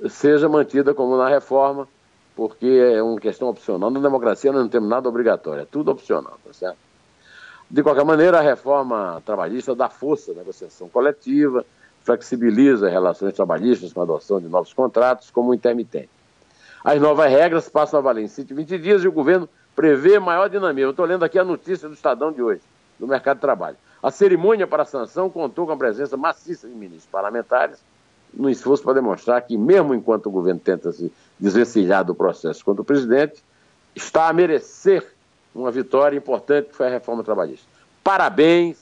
seja 0.09 0.49
mantida 0.49 0.95
como 0.95 1.17
na 1.17 1.29
reforma, 1.29 1.89
porque 2.35 2.67
é 2.67 3.03
uma 3.03 3.19
questão 3.19 3.49
opcional. 3.49 3.91
Na 3.91 4.01
democracia 4.01 4.53
não 4.53 4.69
temos 4.69 4.89
nada 4.89 5.09
obrigatório, 5.09 5.63
é 5.63 5.65
tudo 5.65 5.91
opcional, 5.91 6.39
tá 6.45 6.53
certo? 6.53 6.79
De 7.69 7.83
qualquer 7.83 8.05
maneira, 8.05 8.39
a 8.39 8.43
reforma 8.43 9.21
trabalhista 9.25 9.75
dá 9.75 9.89
força 9.89 10.31
à 10.31 10.35
negociação 10.35 10.89
coletiva, 10.89 11.65
flexibiliza 12.07 12.89
relações 12.89 13.35
trabalhistas 13.35 13.93
com 13.93 14.01
a 14.01 14.05
adoção 14.05 14.41
de 14.41 14.47
novos 14.47 14.73
contratos 14.73 15.29
como 15.29 15.53
intermitente. 15.53 16.09
As 16.85 17.01
novas 17.01 17.29
regras 17.29 17.69
passam 17.69 17.99
a 17.99 18.03
valer 18.03 18.25
em 18.25 18.29
120 18.29 18.79
dias 18.79 19.03
e 19.03 19.09
o 19.09 19.13
governo 19.13 19.49
prevê 19.75 20.21
maior 20.21 20.49
dinamismo. 20.49 20.91
Estou 20.91 21.05
lendo 21.05 21.25
aqui 21.25 21.37
a 21.37 21.45
notícia 21.45 21.89
do 21.89 21.95
Estadão 21.95 22.31
de 22.31 22.41
hoje, 22.41 22.63
do 22.97 23.09
mercado 23.09 23.39
de 23.39 23.41
trabalho. 23.41 23.77
A 24.01 24.13
cerimônia 24.13 24.69
para 24.69 24.85
a 24.85 24.87
sanção 24.87 25.29
contou 25.29 25.67
com 25.67 25.73
a 25.73 25.77
presença 25.77 26.17
maciça 26.17 26.69
de 26.69 26.75
ministros 26.75 27.07
parlamentares, 27.11 27.79
no 28.33 28.49
esforço 28.49 28.85
para 28.85 28.95
demonstrar 28.95 29.43
que, 29.43 29.57
mesmo 29.57 29.93
enquanto 29.93 30.27
o 30.27 30.31
governo 30.31 30.61
tenta 30.61 30.93
se 30.93 31.13
desvencilhar 31.41 32.05
do 32.05 32.15
processo 32.15 32.65
contra 32.65 32.83
o 32.83 32.85
presidente, 32.85 33.43
está 33.97 34.29
a 34.29 34.33
merecer 34.33 35.05
uma 35.53 35.73
vitória 35.73 36.17
importante 36.17 36.69
que 36.69 36.77
foi 36.77 36.87
a 36.87 36.91
reforma 36.91 37.25
trabalhista. 37.25 37.67
Parabéns, 38.05 38.79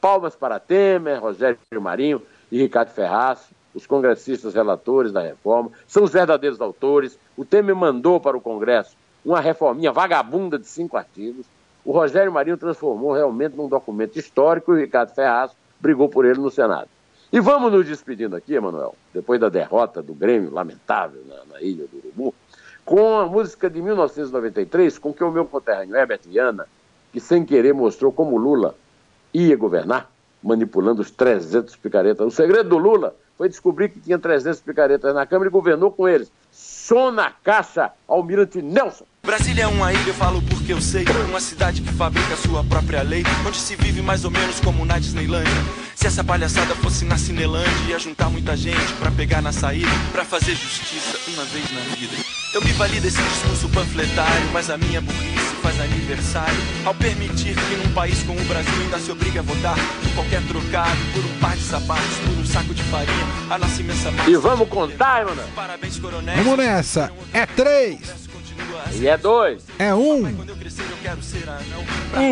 palmas 0.00 0.36
para 0.36 0.60
Temer, 0.60 1.20
Rogério 1.20 1.58
Marinho 1.80 2.22
e 2.50 2.58
Ricardo 2.58 2.90
Ferraz, 2.90 3.50
os 3.74 3.86
congressistas 3.86 4.54
relatores 4.54 5.12
da 5.12 5.22
reforma, 5.22 5.70
são 5.86 6.04
os 6.04 6.12
verdadeiros 6.12 6.60
autores. 6.60 7.18
O 7.36 7.44
Temer 7.44 7.76
mandou 7.76 8.18
para 8.18 8.36
o 8.36 8.40
Congresso 8.40 8.96
uma 9.24 9.40
reforminha 9.40 9.92
vagabunda 9.92 10.58
de 10.58 10.66
cinco 10.66 10.96
artigos. 10.96 11.46
O 11.84 11.92
Rogério 11.92 12.32
Marinho 12.32 12.56
transformou 12.56 13.12
realmente 13.12 13.56
num 13.56 13.68
documento 13.68 14.18
histórico 14.18 14.72
e 14.72 14.76
o 14.76 14.80
Ricardo 14.80 15.14
Ferraz 15.14 15.52
brigou 15.80 16.08
por 16.08 16.24
ele 16.24 16.38
no 16.38 16.50
Senado. 16.50 16.88
E 17.30 17.40
vamos 17.40 17.70
nos 17.70 17.86
despedindo 17.86 18.34
aqui, 18.34 18.54
Emanuel, 18.54 18.94
depois 19.12 19.38
da 19.38 19.50
derrota 19.50 20.02
do 20.02 20.14
Grêmio, 20.14 20.50
lamentável, 20.50 21.22
na, 21.26 21.44
na, 21.52 21.60
Ilha 21.60 21.86
do 21.86 21.98
Urubu, 21.98 22.34
com 22.86 23.18
a 23.18 23.26
música 23.26 23.68
de 23.68 23.82
1993, 23.82 24.98
com 24.98 25.12
que 25.12 25.22
o 25.22 25.30
meu 25.30 25.44
conterrâneo 25.44 25.94
Herbert 25.94 26.22
Viana, 26.24 26.66
que 27.12 27.20
sem 27.20 27.44
querer 27.44 27.74
mostrou 27.74 28.10
como 28.10 28.38
Lula 28.38 28.74
ia 29.32 29.54
governar, 29.58 30.10
manipulando 30.48 31.02
os 31.02 31.10
300 31.10 31.76
picaretas. 31.76 32.26
O 32.26 32.30
segredo 32.30 32.70
do 32.70 32.78
Lula 32.78 33.14
foi 33.36 33.48
descobrir 33.48 33.90
que 33.90 34.00
tinha 34.00 34.18
300 34.18 34.60
picaretas 34.60 35.14
na 35.14 35.26
Câmara 35.26 35.48
e 35.48 35.52
governou 35.52 35.92
com 35.92 36.08
eles. 36.08 36.32
Som 36.50 37.10
na 37.10 37.30
caixa, 37.30 37.92
Almirante 38.08 38.60
Nelson. 38.62 39.04
Brasília 39.28 39.64
é 39.64 39.66
uma 39.66 39.92
ilha, 39.92 40.08
eu 40.08 40.14
falo 40.14 40.40
porque 40.40 40.72
eu 40.72 40.80
sei. 40.80 41.04
Uma 41.28 41.38
cidade 41.38 41.82
que 41.82 41.92
fabrica 41.92 42.34
sua 42.34 42.64
própria 42.64 43.02
lei, 43.02 43.22
onde 43.46 43.58
se 43.58 43.76
vive 43.76 44.00
mais 44.00 44.24
ou 44.24 44.30
menos 44.30 44.58
como 44.58 44.86
na 44.86 44.98
Disneylandia. 44.98 45.52
Se 45.94 46.06
essa 46.06 46.24
palhaçada 46.24 46.74
fosse 46.76 47.04
na 47.04 47.18
Cinelândia, 47.18 47.70
ia 47.90 47.98
juntar 47.98 48.30
muita 48.30 48.56
gente 48.56 48.90
pra 48.98 49.10
pegar 49.10 49.42
na 49.42 49.52
saída, 49.52 49.90
pra 50.12 50.24
fazer 50.24 50.54
justiça 50.54 51.18
uma 51.28 51.44
vez 51.44 51.70
na 51.72 51.80
vida. 51.94 52.16
Eu 52.54 52.62
me 52.62 52.72
vali 52.72 53.00
desse 53.00 53.20
discurso 53.20 53.68
panfletário, 53.68 54.48
mas 54.50 54.70
a 54.70 54.78
minha 54.78 55.02
burrice 55.02 55.56
faz 55.62 55.78
aniversário 55.78 56.56
ao 56.86 56.94
permitir 56.94 57.54
que 57.54 57.76
num 57.76 57.92
país 57.92 58.22
como 58.22 58.40
o 58.40 58.44
Brasil 58.46 58.80
ainda 58.80 58.98
se 58.98 59.12
obrigue 59.12 59.40
a 59.40 59.42
votar 59.42 59.76
por 59.76 60.14
qualquer 60.14 60.42
trocado, 60.44 60.96
por 61.12 61.22
um 61.22 61.38
par 61.38 61.54
de 61.54 61.64
sapatos, 61.64 62.16
por 62.24 62.38
um 62.38 62.46
saco 62.46 62.72
de 62.72 62.82
farinha, 62.84 63.26
a 63.50 63.58
nossa 63.58 63.78
imensa 63.78 64.10
massa. 64.10 64.30
E 64.30 64.36
vamos 64.36 64.66
contar, 64.70 65.26
mano. 65.26 65.42
Parabéns, 65.54 65.98
coronel. 65.98 66.36
Vamos 66.42 66.56
nessa. 66.56 67.12
É 67.34 67.44
três. 67.44 68.27
E 68.94 69.06
é 69.06 69.16
dois. 69.16 69.62
É 69.78 69.94
um. 69.94 70.28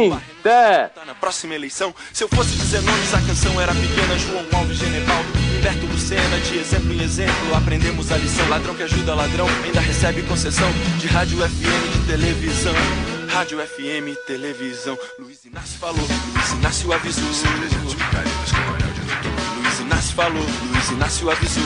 Inter. 0.07 0.91
Na 1.07 1.15
próxima 1.15 1.55
eleição, 1.55 1.95
se 2.13 2.25
eu 2.25 2.29
fosse 2.29 2.57
dizer 2.57 2.83
nomes, 2.83 3.15
a 3.15 3.21
canção 3.21 3.61
era 3.61 3.73
pequena, 3.75 4.19
João 4.19 4.45
Alves 4.53 4.79
Genevaldo. 4.79 5.29
Roberto 5.57 5.87
Lucena, 5.87 6.39
de 6.41 6.59
exemplo 6.59 6.93
em 6.93 7.03
exemplo, 7.03 7.55
aprendemos 7.57 8.13
a 8.13 8.17
lição. 8.17 8.49
Ladrão 8.49 8.75
que 8.75 8.85
ajuda 8.85 9.15
ladrão, 9.15 9.49
ainda 9.65 9.81
recebe 9.81 10.23
concessão 10.23 10.71
de 10.99 11.09
rádio 11.09 11.39
FM, 11.39 11.93
de 11.93 12.07
televisão. 12.07 12.75
Rádio 13.29 13.59
FM, 13.59 14.17
televisão. 14.27 14.97
Luiz 15.19 15.45
Inácio 15.45 15.79
falou, 15.79 16.07
Luiz 16.35 16.53
Inácio 16.53 16.93
avisou. 16.93 17.25
Luiz 19.57 19.81
Inácio 19.81 20.15
falou, 20.15 20.47
Luiz 20.73 20.91
Inácio 20.91 21.31
avisou. 21.31 21.65